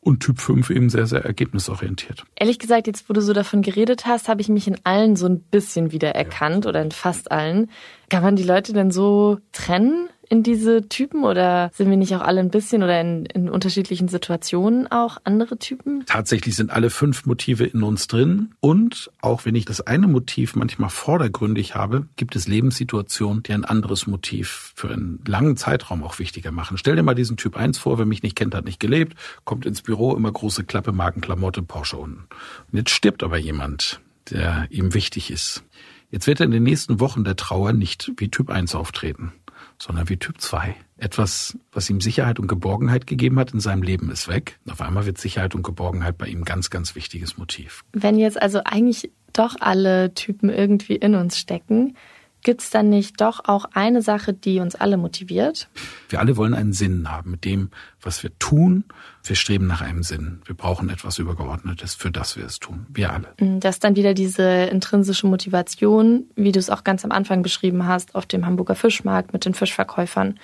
Und 0.00 0.20
Typ 0.20 0.40
5 0.40 0.70
eben 0.70 0.90
sehr, 0.90 1.06
sehr 1.06 1.24
ergebnisorientiert. 1.24 2.24
Ehrlich 2.34 2.58
gesagt, 2.58 2.86
jetzt 2.86 3.08
wo 3.08 3.12
du 3.12 3.20
so 3.20 3.32
davon 3.32 3.62
geredet 3.62 4.06
hast, 4.06 4.28
habe 4.28 4.40
ich 4.40 4.48
mich 4.48 4.66
in 4.66 4.78
allen 4.84 5.16
so 5.16 5.26
ein 5.26 5.40
bisschen 5.40 5.92
wiedererkannt 5.92 6.64
ja. 6.64 6.70
oder 6.70 6.82
in 6.82 6.90
fast 6.90 7.30
allen. 7.30 7.70
Kann 8.08 8.22
man 8.22 8.36
die 8.36 8.42
Leute 8.42 8.72
denn 8.72 8.90
so 8.90 9.38
trennen? 9.52 10.08
In 10.28 10.42
diese 10.42 10.88
Typen 10.88 11.24
oder 11.24 11.70
sind 11.74 11.88
wir 11.90 11.96
nicht 11.96 12.14
auch 12.14 12.20
alle 12.20 12.40
ein 12.40 12.50
bisschen 12.50 12.82
oder 12.82 13.00
in, 13.00 13.26
in 13.26 13.48
unterschiedlichen 13.48 14.08
Situationen 14.08 14.86
auch 14.90 15.18
andere 15.24 15.58
Typen? 15.58 16.04
Tatsächlich 16.06 16.54
sind 16.54 16.70
alle 16.70 16.90
fünf 16.90 17.26
Motive 17.26 17.64
in 17.64 17.82
uns 17.82 18.06
drin 18.06 18.54
und 18.60 19.10
auch 19.20 19.44
wenn 19.44 19.54
ich 19.54 19.64
das 19.64 19.80
eine 19.80 20.06
Motiv 20.06 20.54
manchmal 20.54 20.90
vordergründig 20.90 21.74
habe, 21.74 22.06
gibt 22.16 22.36
es 22.36 22.46
Lebenssituationen, 22.46 23.42
die 23.42 23.52
ein 23.52 23.64
anderes 23.64 24.06
Motiv 24.06 24.72
für 24.74 24.90
einen 24.90 25.20
langen 25.26 25.56
Zeitraum 25.56 26.02
auch 26.02 26.18
wichtiger 26.18 26.52
machen. 26.52 26.76
Stell 26.76 26.96
dir 26.96 27.02
mal 27.02 27.14
diesen 27.14 27.36
Typ 27.36 27.56
1 27.56 27.78
vor, 27.78 27.98
wer 27.98 28.06
mich 28.06 28.22
nicht 28.22 28.36
kennt, 28.36 28.54
hat 28.54 28.64
nicht 28.64 28.80
gelebt, 28.80 29.14
kommt 29.44 29.66
ins 29.66 29.82
Büro, 29.82 30.14
immer 30.14 30.30
große 30.30 30.64
Klappe, 30.64 30.92
Markenklamotte, 30.92 31.62
Porsche 31.62 31.96
unten. 31.96 32.26
Und 32.70 32.78
jetzt 32.78 32.90
stirbt 32.90 33.22
aber 33.22 33.38
jemand, 33.38 34.00
der 34.30 34.66
ihm 34.70 34.94
wichtig 34.94 35.30
ist. 35.30 35.64
Jetzt 36.10 36.26
wird 36.26 36.40
er 36.40 36.46
in 36.46 36.52
den 36.52 36.62
nächsten 36.62 37.00
Wochen 37.00 37.24
der 37.24 37.36
Trauer 37.36 37.72
nicht 37.72 38.12
wie 38.16 38.30
Typ 38.30 38.50
1 38.50 38.74
auftreten 38.74 39.32
sondern 39.80 40.08
wie 40.08 40.16
Typ 40.16 40.40
2. 40.40 40.74
Etwas, 40.96 41.56
was 41.72 41.88
ihm 41.88 42.00
Sicherheit 42.00 42.40
und 42.40 42.48
Geborgenheit 42.48 43.06
gegeben 43.06 43.38
hat 43.38 43.52
in 43.52 43.60
seinem 43.60 43.82
Leben, 43.82 44.10
ist 44.10 44.28
weg. 44.28 44.58
Auf 44.68 44.80
einmal 44.80 45.06
wird 45.06 45.18
Sicherheit 45.18 45.54
und 45.54 45.62
Geborgenheit 45.62 46.18
bei 46.18 46.26
ihm 46.26 46.44
ganz, 46.44 46.70
ganz 46.70 46.94
wichtiges 46.94 47.38
Motiv. 47.38 47.84
Wenn 47.92 48.18
jetzt 48.18 48.40
also 48.40 48.62
eigentlich 48.64 49.10
doch 49.32 49.54
alle 49.60 50.14
Typen 50.14 50.50
irgendwie 50.50 50.96
in 50.96 51.14
uns 51.14 51.38
stecken, 51.38 51.94
Gibt 52.42 52.62
es 52.62 52.70
dann 52.70 52.88
nicht 52.88 53.20
doch 53.20 53.40
auch 53.46 53.64
eine 53.72 54.00
Sache, 54.00 54.32
die 54.32 54.60
uns 54.60 54.74
alle 54.74 54.96
motiviert? 54.96 55.68
Wir 56.08 56.20
alle 56.20 56.36
wollen 56.36 56.54
einen 56.54 56.72
Sinn 56.72 57.10
haben 57.10 57.32
mit 57.32 57.44
dem, 57.44 57.70
was 58.00 58.22
wir 58.22 58.30
tun. 58.38 58.84
Wir 59.24 59.36
streben 59.36 59.66
nach 59.66 59.80
einem 59.80 60.02
Sinn. 60.02 60.40
Wir 60.46 60.54
brauchen 60.54 60.88
etwas 60.88 61.18
Übergeordnetes, 61.18 61.94
für 61.94 62.10
das 62.10 62.36
wir 62.36 62.44
es 62.44 62.60
tun. 62.60 62.86
Wir 62.88 63.12
alle. 63.12 63.28
Mm, 63.40 63.58
das 63.58 63.76
ist 63.76 63.84
dann 63.84 63.96
wieder 63.96 64.14
diese 64.14 64.42
intrinsische 64.42 65.26
Motivation, 65.26 66.26
wie 66.36 66.52
du 66.52 66.58
es 66.58 66.70
auch 66.70 66.84
ganz 66.84 67.04
am 67.04 67.10
Anfang 67.10 67.42
beschrieben 67.42 67.86
hast, 67.86 68.14
auf 68.14 68.24
dem 68.24 68.46
Hamburger 68.46 68.76
Fischmarkt 68.76 69.32
mit 69.32 69.44
den 69.44 69.54
Fischverkäufern. 69.54 70.38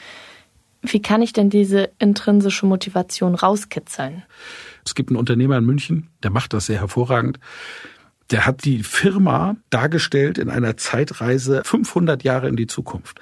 Wie 0.82 1.00
kann 1.00 1.22
ich 1.22 1.32
denn 1.32 1.48
diese 1.48 1.90
intrinsische 1.98 2.66
Motivation 2.66 3.34
rauskitzeln? 3.34 4.24
Es 4.84 4.94
gibt 4.94 5.10
einen 5.10 5.16
Unternehmer 5.16 5.56
in 5.56 5.64
München, 5.64 6.10
der 6.22 6.30
macht 6.30 6.52
das 6.52 6.66
sehr 6.66 6.80
hervorragend 6.80 7.38
der 8.30 8.46
hat 8.46 8.64
die 8.64 8.82
Firma 8.82 9.56
dargestellt 9.70 10.38
in 10.38 10.50
einer 10.50 10.76
Zeitreise 10.76 11.62
500 11.64 12.22
Jahre 12.24 12.48
in 12.48 12.56
die 12.56 12.66
Zukunft. 12.66 13.20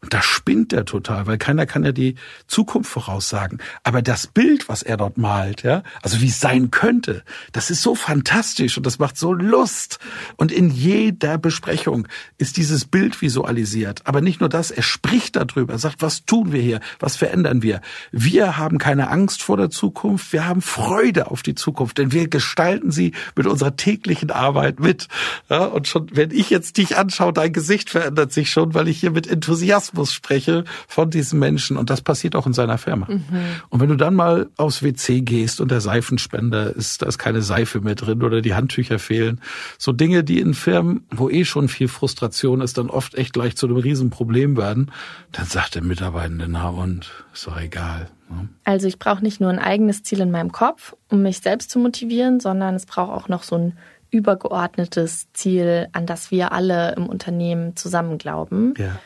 Und 0.00 0.14
da 0.14 0.22
spinnt 0.22 0.72
er 0.72 0.84
total, 0.84 1.26
weil 1.26 1.38
keiner 1.38 1.66
kann 1.66 1.84
ja 1.84 1.90
die 1.90 2.14
Zukunft 2.46 2.88
voraussagen. 2.88 3.58
Aber 3.82 4.00
das 4.00 4.28
Bild, 4.28 4.68
was 4.68 4.82
er 4.82 4.96
dort 4.96 5.18
malt, 5.18 5.64
ja, 5.64 5.82
also 6.02 6.20
wie 6.20 6.28
es 6.28 6.38
sein 6.38 6.70
könnte, 6.70 7.24
das 7.50 7.70
ist 7.70 7.82
so 7.82 7.96
fantastisch 7.96 8.76
und 8.76 8.86
das 8.86 9.00
macht 9.00 9.16
so 9.16 9.32
Lust. 9.32 9.98
Und 10.36 10.52
in 10.52 10.70
jeder 10.70 11.36
Besprechung 11.36 12.06
ist 12.38 12.58
dieses 12.58 12.84
Bild 12.84 13.20
visualisiert. 13.20 14.02
Aber 14.04 14.20
nicht 14.20 14.38
nur 14.38 14.48
das, 14.48 14.70
er 14.70 14.84
spricht 14.84 15.34
darüber, 15.34 15.72
er 15.72 15.78
sagt, 15.80 16.00
was 16.00 16.24
tun 16.24 16.52
wir 16.52 16.62
hier? 16.62 16.78
Was 17.00 17.16
verändern 17.16 17.62
wir? 17.62 17.80
Wir 18.12 18.56
haben 18.56 18.78
keine 18.78 19.10
Angst 19.10 19.42
vor 19.42 19.56
der 19.56 19.70
Zukunft, 19.70 20.32
wir 20.32 20.46
haben 20.46 20.62
Freude 20.62 21.28
auf 21.28 21.42
die 21.42 21.56
Zukunft, 21.56 21.98
denn 21.98 22.12
wir 22.12 22.28
gestalten 22.28 22.92
sie 22.92 23.14
mit 23.34 23.48
unserer 23.48 23.74
täglichen 23.74 24.30
Arbeit 24.30 24.78
mit. 24.78 25.08
Ja, 25.50 25.64
und 25.64 25.88
schon, 25.88 26.06
wenn 26.12 26.30
ich 26.30 26.50
jetzt 26.50 26.76
dich 26.76 26.96
anschaue, 26.96 27.32
dein 27.32 27.52
Gesicht 27.52 27.90
verändert 27.90 28.32
sich 28.32 28.52
schon, 28.52 28.74
weil 28.74 28.86
ich 28.86 29.00
hier 29.00 29.10
mit 29.10 29.26
Enthusiasmus 29.26 29.87
Enthusiasmus 29.88 30.12
spreche 30.12 30.64
von 30.86 31.10
diesen 31.10 31.38
Menschen 31.38 31.76
und 31.76 31.90
das 31.90 32.00
passiert 32.00 32.36
auch 32.36 32.46
in 32.46 32.52
seiner 32.52 32.78
Firma. 32.78 33.06
Mhm. 33.08 33.22
Und 33.68 33.80
wenn 33.80 33.88
du 33.88 33.96
dann 33.96 34.14
mal 34.14 34.48
aufs 34.56 34.82
WC 34.82 35.22
gehst 35.22 35.60
und 35.60 35.70
der 35.70 35.80
Seifenspender 35.80 36.74
ist, 36.74 37.02
da 37.02 37.06
ist 37.06 37.18
keine 37.18 37.42
Seife 37.42 37.80
mehr 37.80 37.94
drin 37.94 38.22
oder 38.22 38.40
die 38.40 38.54
Handtücher 38.54 38.98
fehlen, 38.98 39.40
so 39.78 39.92
Dinge, 39.92 40.24
die 40.24 40.40
in 40.40 40.54
Firmen, 40.54 41.04
wo 41.10 41.28
eh 41.30 41.44
schon 41.44 41.68
viel 41.68 41.88
Frustration 41.88 42.60
ist, 42.60 42.78
dann 42.78 42.90
oft 42.90 43.14
echt 43.14 43.32
gleich 43.32 43.56
zu 43.56 43.66
einem 43.66 43.76
Riesenproblem 43.76 44.56
werden, 44.56 44.90
dann 45.32 45.46
sagt 45.46 45.74
der 45.74 45.82
Mitarbeitende, 45.82 46.46
na 46.48 46.68
und, 46.68 47.10
ist 47.32 47.46
doch 47.46 47.60
egal. 47.60 48.08
Ne? 48.28 48.48
Also 48.64 48.86
ich 48.86 48.98
brauche 48.98 49.22
nicht 49.22 49.40
nur 49.40 49.50
ein 49.50 49.58
eigenes 49.58 50.02
Ziel 50.02 50.20
in 50.20 50.30
meinem 50.30 50.52
Kopf, 50.52 50.94
um 51.08 51.22
mich 51.22 51.38
selbst 51.40 51.70
zu 51.70 51.78
motivieren, 51.78 52.40
sondern 52.40 52.74
es 52.74 52.86
braucht 52.86 53.12
auch 53.12 53.28
noch 53.28 53.42
so 53.42 53.56
ein 53.56 53.78
übergeordnetes 54.10 55.30
Ziel, 55.34 55.88
an 55.92 56.06
das 56.06 56.30
wir 56.30 56.52
alle 56.52 56.94
im 56.94 57.06
Unternehmen 57.06 57.76
zusammen 57.76 58.16
glauben. 58.16 58.72
Ja. 58.78 58.98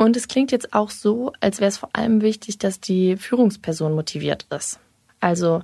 Und 0.00 0.16
es 0.16 0.28
klingt 0.28 0.50
jetzt 0.50 0.72
auch 0.72 0.88
so, 0.88 1.34
als 1.40 1.60
wäre 1.60 1.68
es 1.68 1.76
vor 1.76 1.90
allem 1.92 2.22
wichtig, 2.22 2.56
dass 2.56 2.80
die 2.80 3.18
Führungsperson 3.18 3.94
motiviert 3.94 4.46
ist. 4.48 4.80
Also 5.20 5.62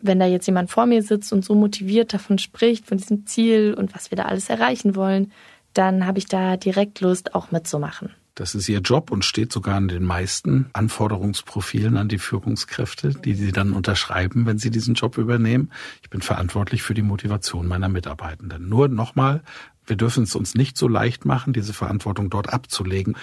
wenn 0.00 0.18
da 0.18 0.24
jetzt 0.24 0.46
jemand 0.46 0.70
vor 0.70 0.86
mir 0.86 1.02
sitzt 1.02 1.30
und 1.30 1.44
so 1.44 1.54
motiviert 1.54 2.14
davon 2.14 2.38
spricht, 2.38 2.86
von 2.86 2.96
diesem 2.96 3.26
Ziel 3.26 3.74
und 3.76 3.94
was 3.94 4.10
wir 4.10 4.16
da 4.16 4.22
alles 4.22 4.48
erreichen 4.48 4.96
wollen, 4.96 5.30
dann 5.74 6.06
habe 6.06 6.20
ich 6.20 6.24
da 6.24 6.56
direkt 6.56 7.02
Lust, 7.02 7.34
auch 7.34 7.50
mitzumachen. 7.50 8.14
Das 8.34 8.54
ist 8.54 8.66
ihr 8.68 8.80
Job 8.80 9.12
und 9.12 9.26
steht 9.26 9.52
sogar 9.52 9.76
in 9.76 9.88
den 9.88 10.04
meisten 10.04 10.70
Anforderungsprofilen 10.72 11.98
an 11.98 12.08
die 12.08 12.18
Führungskräfte, 12.18 13.10
die 13.10 13.34
sie 13.34 13.52
dann 13.52 13.74
unterschreiben, 13.74 14.46
wenn 14.46 14.58
sie 14.58 14.70
diesen 14.70 14.94
Job 14.94 15.18
übernehmen. 15.18 15.70
Ich 16.02 16.08
bin 16.08 16.22
verantwortlich 16.22 16.82
für 16.82 16.94
die 16.94 17.02
Motivation 17.02 17.68
meiner 17.68 17.88
Mitarbeitenden. 17.88 18.68
Nur 18.68 18.88
nochmal, 18.88 19.42
wir 19.86 19.96
dürfen 19.96 20.24
es 20.24 20.34
uns 20.34 20.54
nicht 20.54 20.76
so 20.76 20.88
leicht 20.88 21.24
machen, 21.24 21.52
diese 21.52 21.72
Verantwortung 21.72 22.30
dort 22.30 22.52
abzulegen. 22.52 23.16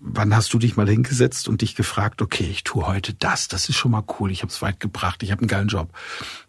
Wann 0.00 0.34
hast 0.34 0.54
du 0.54 0.58
dich 0.58 0.76
mal 0.76 0.88
hingesetzt 0.88 1.48
und 1.48 1.60
dich 1.60 1.74
gefragt, 1.74 2.22
okay, 2.22 2.48
ich 2.48 2.62
tue 2.62 2.86
heute 2.86 3.14
das, 3.14 3.48
das 3.48 3.68
ist 3.68 3.76
schon 3.76 3.90
mal 3.90 4.04
cool, 4.18 4.30
ich 4.30 4.42
habe 4.42 4.52
es 4.52 4.62
weit 4.62 4.78
gebracht, 4.78 5.24
ich 5.24 5.32
habe 5.32 5.40
einen 5.40 5.48
geilen 5.48 5.68
Job. 5.68 5.90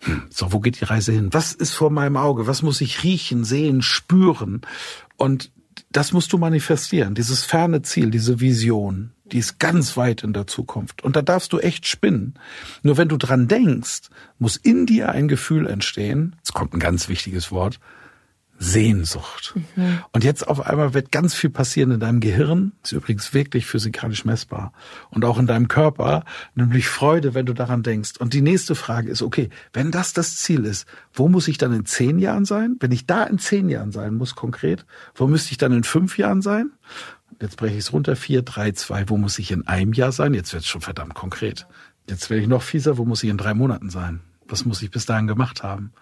Hm, 0.01 0.23
so, 0.29 0.53
wo 0.53 0.59
geht 0.59 0.79
die 0.79 0.85
Reise 0.85 1.11
hin? 1.11 1.29
Was 1.31 1.53
ist 1.53 1.73
vor 1.73 1.89
meinem 1.89 2.15
Auge? 2.15 2.45
Was 2.45 2.61
muss 2.61 2.79
ich 2.79 3.03
riechen, 3.03 3.43
sehen, 3.43 3.81
spüren? 3.81 4.61
Und 5.17 5.51
das 5.91 6.13
musst 6.13 6.31
du 6.33 6.37
manifestieren, 6.37 7.15
dieses 7.15 7.43
ferne 7.43 7.81
Ziel, 7.81 8.11
diese 8.11 8.39
Vision, 8.39 9.11
die 9.31 9.39
ist 9.39 9.59
ganz 9.59 9.97
weit 9.97 10.23
in 10.23 10.33
der 10.33 10.47
Zukunft. 10.47 11.03
Und 11.03 11.15
da 11.15 11.21
darfst 11.21 11.53
du 11.53 11.59
echt 11.59 11.87
spinnen. 11.87 12.35
Nur 12.83 12.97
wenn 12.97 13.09
du 13.09 13.17
dran 13.17 13.47
denkst, 13.47 14.09
muss 14.37 14.57
in 14.57 14.85
dir 14.85 15.09
ein 15.09 15.27
Gefühl 15.27 15.67
entstehen, 15.67 16.35
es 16.43 16.53
kommt 16.53 16.73
ein 16.73 16.79
ganz 16.79 17.09
wichtiges 17.09 17.51
Wort, 17.51 17.79
Sehnsucht. 18.61 19.55
Mhm. 19.75 19.99
Und 20.11 20.25
jetzt 20.25 20.45
auf 20.45 20.67
einmal 20.67 20.93
wird 20.93 21.13
ganz 21.13 21.33
viel 21.33 21.49
passieren 21.49 21.91
in 21.91 22.01
deinem 22.01 22.19
Gehirn, 22.19 22.73
ist 22.83 22.91
übrigens 22.91 23.33
wirklich 23.33 23.65
physikalisch 23.65 24.25
messbar, 24.25 24.73
und 25.09 25.23
auch 25.23 25.39
in 25.39 25.47
deinem 25.47 25.69
Körper, 25.69 26.25
nämlich 26.55 26.87
Freude, 26.87 27.33
wenn 27.33 27.45
du 27.45 27.53
daran 27.53 27.83
denkst. 27.83 28.17
Und 28.19 28.33
die 28.33 28.41
nächste 28.41 28.75
Frage 28.75 29.09
ist, 29.09 29.21
okay, 29.21 29.49
wenn 29.71 29.91
das 29.91 30.11
das 30.11 30.35
Ziel 30.35 30.65
ist, 30.65 30.85
wo 31.13 31.29
muss 31.29 31.47
ich 31.47 31.57
dann 31.57 31.73
in 31.73 31.85
zehn 31.85 32.19
Jahren 32.19 32.43
sein? 32.43 32.75
Wenn 32.81 32.91
ich 32.91 33.05
da 33.05 33.23
in 33.23 33.39
zehn 33.39 33.69
Jahren 33.69 33.93
sein 33.93 34.15
muss, 34.15 34.35
konkret, 34.35 34.85
wo 35.15 35.25
müsste 35.25 35.51
ich 35.51 35.57
dann 35.57 35.71
in 35.71 35.85
fünf 35.85 36.17
Jahren 36.17 36.41
sein? 36.41 36.71
Jetzt 37.41 37.55
breche 37.55 37.75
ich 37.75 37.85
es 37.85 37.93
runter, 37.93 38.17
vier, 38.17 38.41
drei, 38.41 38.73
zwei, 38.73 39.07
wo 39.07 39.15
muss 39.15 39.39
ich 39.39 39.51
in 39.51 39.65
einem 39.67 39.93
Jahr 39.93 40.11
sein? 40.11 40.33
Jetzt 40.33 40.51
wird 40.51 40.63
es 40.63 40.69
schon 40.69 40.81
verdammt 40.81 41.13
konkret. 41.13 41.65
Jetzt 42.09 42.29
werde 42.29 42.41
ich 42.41 42.49
noch 42.49 42.63
fieser, 42.63 42.97
wo 42.97 43.05
muss 43.05 43.23
ich 43.23 43.29
in 43.29 43.37
drei 43.37 43.53
Monaten 43.53 43.89
sein? 43.89 44.19
Was 44.49 44.65
muss 44.65 44.81
ich 44.81 44.91
bis 44.91 45.05
dahin 45.05 45.27
gemacht 45.27 45.63
haben? 45.63 45.93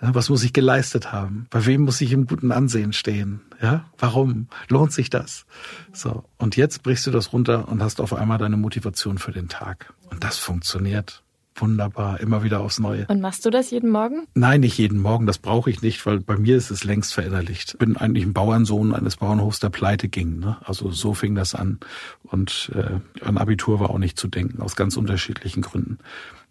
Was 0.00 0.28
muss 0.28 0.42
ich 0.42 0.52
geleistet 0.52 1.12
haben? 1.12 1.46
Bei 1.50 1.64
wem 1.64 1.82
muss 1.82 2.00
ich 2.00 2.12
im 2.12 2.26
guten 2.26 2.52
Ansehen 2.52 2.92
stehen? 2.92 3.40
Ja, 3.60 3.84
warum? 3.98 4.48
Lohnt 4.68 4.92
sich 4.92 5.08
das? 5.08 5.46
So. 5.92 6.24
Und 6.38 6.56
jetzt 6.56 6.82
brichst 6.82 7.06
du 7.06 7.10
das 7.10 7.32
runter 7.32 7.68
und 7.68 7.82
hast 7.82 8.00
auf 8.00 8.12
einmal 8.12 8.38
deine 8.38 8.56
Motivation 8.56 9.18
für 9.18 9.32
den 9.32 9.48
Tag. 9.48 9.92
Und 10.10 10.24
das 10.24 10.38
funktioniert 10.38 11.22
wunderbar, 11.56 12.20
immer 12.20 12.42
wieder 12.42 12.60
aufs 12.60 12.78
Neue. 12.78 13.06
Und 13.06 13.20
machst 13.20 13.44
du 13.44 13.50
das 13.50 13.70
jeden 13.70 13.90
Morgen? 13.90 14.26
Nein, 14.34 14.60
nicht 14.60 14.78
jeden 14.78 14.98
Morgen. 14.98 15.26
Das 15.26 15.38
brauche 15.38 15.70
ich 15.70 15.82
nicht, 15.82 16.04
weil 16.06 16.20
bei 16.20 16.36
mir 16.36 16.56
ist 16.56 16.70
es 16.70 16.84
längst 16.84 17.14
verinnerlicht. 17.14 17.72
Ich 17.72 17.78
bin 17.78 17.96
eigentlich 17.96 18.24
ein 18.24 18.32
Bauernsohn 18.32 18.94
eines 18.94 19.16
Bauernhofs, 19.16 19.60
der 19.60 19.70
pleite 19.70 20.08
ging. 20.08 20.38
Ne? 20.38 20.56
Also 20.64 20.90
so 20.90 21.14
fing 21.14 21.34
das 21.34 21.54
an. 21.54 21.78
Und 22.22 22.70
äh, 22.74 23.24
an 23.24 23.38
Abitur 23.38 23.80
war 23.80 23.90
auch 23.90 23.98
nicht 23.98 24.18
zu 24.18 24.28
denken, 24.28 24.62
aus 24.62 24.76
ganz 24.76 24.96
unterschiedlichen 24.96 25.62
Gründen. 25.62 25.98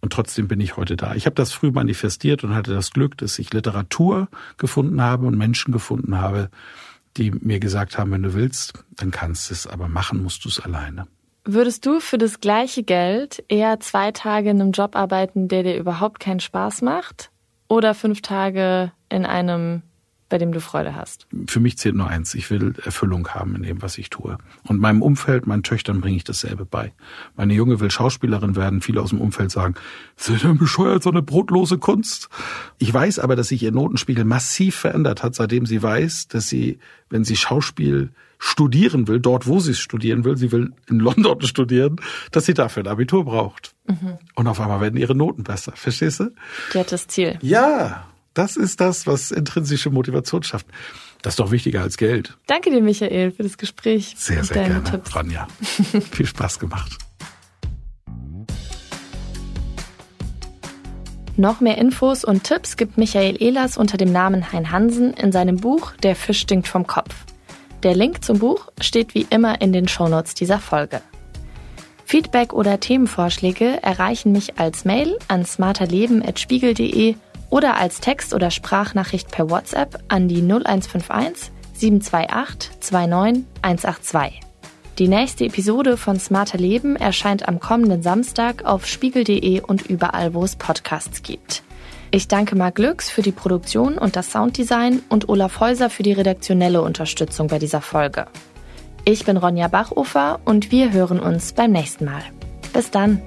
Und 0.02 0.14
trotzdem 0.14 0.48
bin 0.48 0.60
ich 0.60 0.78
heute 0.78 0.98
da. 0.98 1.14
Ich 1.14 1.26
habe 1.26 1.36
das 1.36 1.54
früh 1.54 1.72
manifestiert 1.72 2.44
und 2.44 2.56
hatte 2.56 2.74
das 2.74 2.92
Glück, 2.92 3.18
dass 3.18 3.38
ich 3.40 3.54
Literatur 3.54 4.28
gefunden 4.58 5.02
habe 5.02 5.28
und 5.28 5.38
Menschen 5.38 5.72
gefunden 5.72 6.20
habe, 6.20 6.50
die 7.18 7.32
mir 7.32 7.60
gesagt 7.60 7.98
haben, 7.98 8.12
wenn 8.12 8.24
du 8.24 8.34
willst, 8.34 8.74
dann 8.96 9.12
kannst 9.12 9.50
du 9.50 9.54
es, 9.54 9.68
aber 9.68 9.88
machen 9.88 10.24
musst 10.24 10.44
du 10.46 10.50
es 10.50 10.60
alleine. 10.60 11.08
Würdest 11.44 11.86
du 11.86 12.00
für 12.00 12.18
das 12.18 12.40
gleiche 12.40 12.84
Geld 12.84 13.44
eher 13.48 13.80
zwei 13.80 14.12
Tage 14.12 14.52
in 14.52 14.62
einem 14.62 14.72
Job 14.72 14.96
arbeiten, 14.96 15.48
der 15.48 15.64
dir 15.64 15.78
überhaupt 15.78 16.20
keinen 16.20 16.40
Spaß 16.40 16.82
macht? 16.82 17.32
Oder 17.68 17.94
fünf 17.94 18.22
Tage 18.22 18.92
in 19.10 19.26
einem 19.26 19.82
bei 20.32 20.38
dem 20.38 20.54
du 20.54 20.62
Freude 20.62 20.96
hast? 20.96 21.28
Für 21.46 21.60
mich 21.60 21.78
zählt 21.78 21.94
nur 21.94 22.08
eins. 22.08 22.34
Ich 22.34 22.50
will 22.50 22.74
Erfüllung 22.84 23.28
haben 23.28 23.54
in 23.56 23.64
dem, 23.64 23.82
was 23.82 23.98
ich 23.98 24.10
tue. 24.10 24.38
Und 24.66 24.80
meinem 24.80 25.02
Umfeld, 25.02 25.46
meinen 25.46 25.62
Töchtern 25.62 26.00
bringe 26.00 26.16
ich 26.16 26.24
dasselbe 26.24 26.66
bei. 26.66 26.94
Meine 27.36 27.54
Junge 27.54 27.82
will 27.82 27.92
Schauspielerin 27.92 28.56
werden. 28.56 28.82
Viele 28.82 29.02
aus 29.02 29.10
dem 29.10 29.20
Umfeld 29.20 29.52
sagen, 29.52 29.76
sind 30.16 30.42
denn 30.44 30.58
bescheuert, 30.58 31.04
so 31.04 31.12
eine 31.12 31.22
brotlose 31.22 31.78
Kunst? 31.78 32.30
Ich 32.80 32.92
weiß 32.92 33.20
aber, 33.20 33.36
dass 33.36 33.50
sich 33.50 33.62
ihr 33.62 33.74
Notenspiegel 33.74 34.24
massiv 34.24 34.78
verändert 34.78 35.22
hat, 35.22 35.36
seitdem 35.36 35.66
sie 35.66 35.84
weiß, 35.84 36.30
dass 36.30 36.48
sie, 36.48 36.80
wenn 37.10 37.26
sie 37.26 37.36
Schauspiel 37.36 38.12
studieren 38.40 39.08
will, 39.08 39.20
dort 39.20 39.46
wo 39.46 39.60
sie 39.60 39.72
es 39.72 39.80
studieren 39.80 40.24
will, 40.24 40.38
sie 40.38 40.52
will 40.52 40.72
in 40.90 41.00
London 41.00 41.42
studieren, 41.44 41.98
dass 42.32 42.46
sie 42.46 42.54
dafür 42.54 42.84
ein 42.84 42.88
Abitur 42.88 43.26
braucht. 43.26 43.76
Mhm. 43.86 44.18
Und 44.34 44.48
auf 44.48 44.60
einmal 44.62 44.82
werden 44.82 44.98
ihre 44.98 45.14
Noten 45.14 45.44
besser. 45.44 45.74
Verstehst 45.76 46.22
du? 46.22 46.32
Die 46.74 46.80
hat 46.80 46.92
das 46.92 47.08
Ziel. 47.08 47.38
Ja, 47.42 48.08
das 48.34 48.56
ist 48.56 48.80
das, 48.80 49.08
was 49.08 49.32
intrinsische 49.32 49.90
Motivation 49.90 50.44
schafft. 50.44 50.68
Das 51.22 51.34
ist 51.34 51.40
doch 51.40 51.52
wichtiger 51.52 51.82
als 51.82 51.98
Geld. 51.98 52.38
Danke 52.48 52.72
dir, 52.72 52.82
Michael, 52.82 53.32
für 53.32 53.44
das 53.44 53.58
Gespräch. 53.58 54.16
Sehr, 54.18 54.44
sehr 54.44 54.68
gerne, 54.68 54.84
Tipps. 54.84 55.16
Ronja. 55.16 55.48
Viel 56.12 56.26
Spaß 56.26 56.60
gemacht. 56.60 56.98
Noch 61.38 61.60
mehr 61.60 61.78
Infos 61.78 62.24
und 62.24 62.44
Tipps 62.44 62.78
gibt 62.78 62.98
Michael 62.98 63.42
Ehlers 63.42 63.78
unter 63.78 63.98
dem 63.98 64.12
Namen 64.12 64.52
Hein 64.52 64.72
Hansen 64.72 65.14
in 65.14 65.32
seinem 65.32 65.58
Buch 65.58 65.94
Der 66.04 66.16
Fisch 66.16 66.42
stinkt 66.42 66.68
vom 66.68 66.86
Kopf. 66.86 67.16
Der 67.84 67.96
Link 67.96 68.24
zum 68.24 68.40
Buch 68.40 68.72
steht 68.80 69.16
wie 69.16 69.26
immer 69.30 69.62
in 69.62 69.74
den 69.74 69.88
Shownotes 69.88 70.36
dieser 70.36 70.60
Folge. 70.60 71.02
Feedback 72.06 72.54
oder 72.54 72.80
Themenvorschläge 72.80 73.82
erreichen 73.82 74.34
mich 74.34 74.60
als 74.60 74.86
Mail 74.86 75.18
an 75.30 75.46
smarterleben.spiegel.de 75.46 77.16
oder 77.52 77.78
als 77.78 78.00
Text- 78.00 78.34
oder 78.34 78.50
Sprachnachricht 78.50 79.30
per 79.30 79.52
WhatsApp 79.52 80.02
an 80.08 80.28
die 80.28 80.42
0151 80.42 81.52
728 81.76 82.92
29 82.92 83.46
182. 83.62 84.40
Die 84.98 85.08
nächste 85.08 85.46
Episode 85.46 85.98
von 85.98 86.20
Smarter 86.20 86.58
Leben 86.58 86.96
erscheint 86.96 87.48
am 87.48 87.60
kommenden 87.60 88.02
Samstag 88.02 88.66
auf 88.66 88.86
spiegel.de 88.86 89.62
und 89.62 89.88
überall, 89.88 90.34
wo 90.34 90.44
es 90.44 90.56
Podcasts 90.56 91.24
gibt. 91.24 91.64
Ich 92.12 92.28
danke 92.28 92.56
Marc 92.56 92.76
Glücks 92.76 93.10
für 93.10 93.22
die 93.22 93.32
Produktion 93.32 93.98
und 93.98 94.16
das 94.16 94.32
Sounddesign 94.32 95.02
und 95.10 95.30
Olaf 95.30 95.60
Häuser 95.60 95.90
für 95.90 96.04
die 96.04 96.12
redaktionelle 96.12 96.82
Unterstützung 96.82 97.48
bei 97.48 97.58
dieser 97.58 97.82
Folge. 97.82 98.28
Ich 99.06 99.26
bin 99.26 99.38
Ronja 99.38 99.70
Bachofer 99.70 100.40
und 100.46 100.72
wir 100.72 100.92
hören 100.92 101.20
uns 101.20 101.54
beim 101.54 101.72
nächsten 101.72 102.06
Mal. 102.06 102.22
Bis 102.74 102.92
dann! 102.92 103.22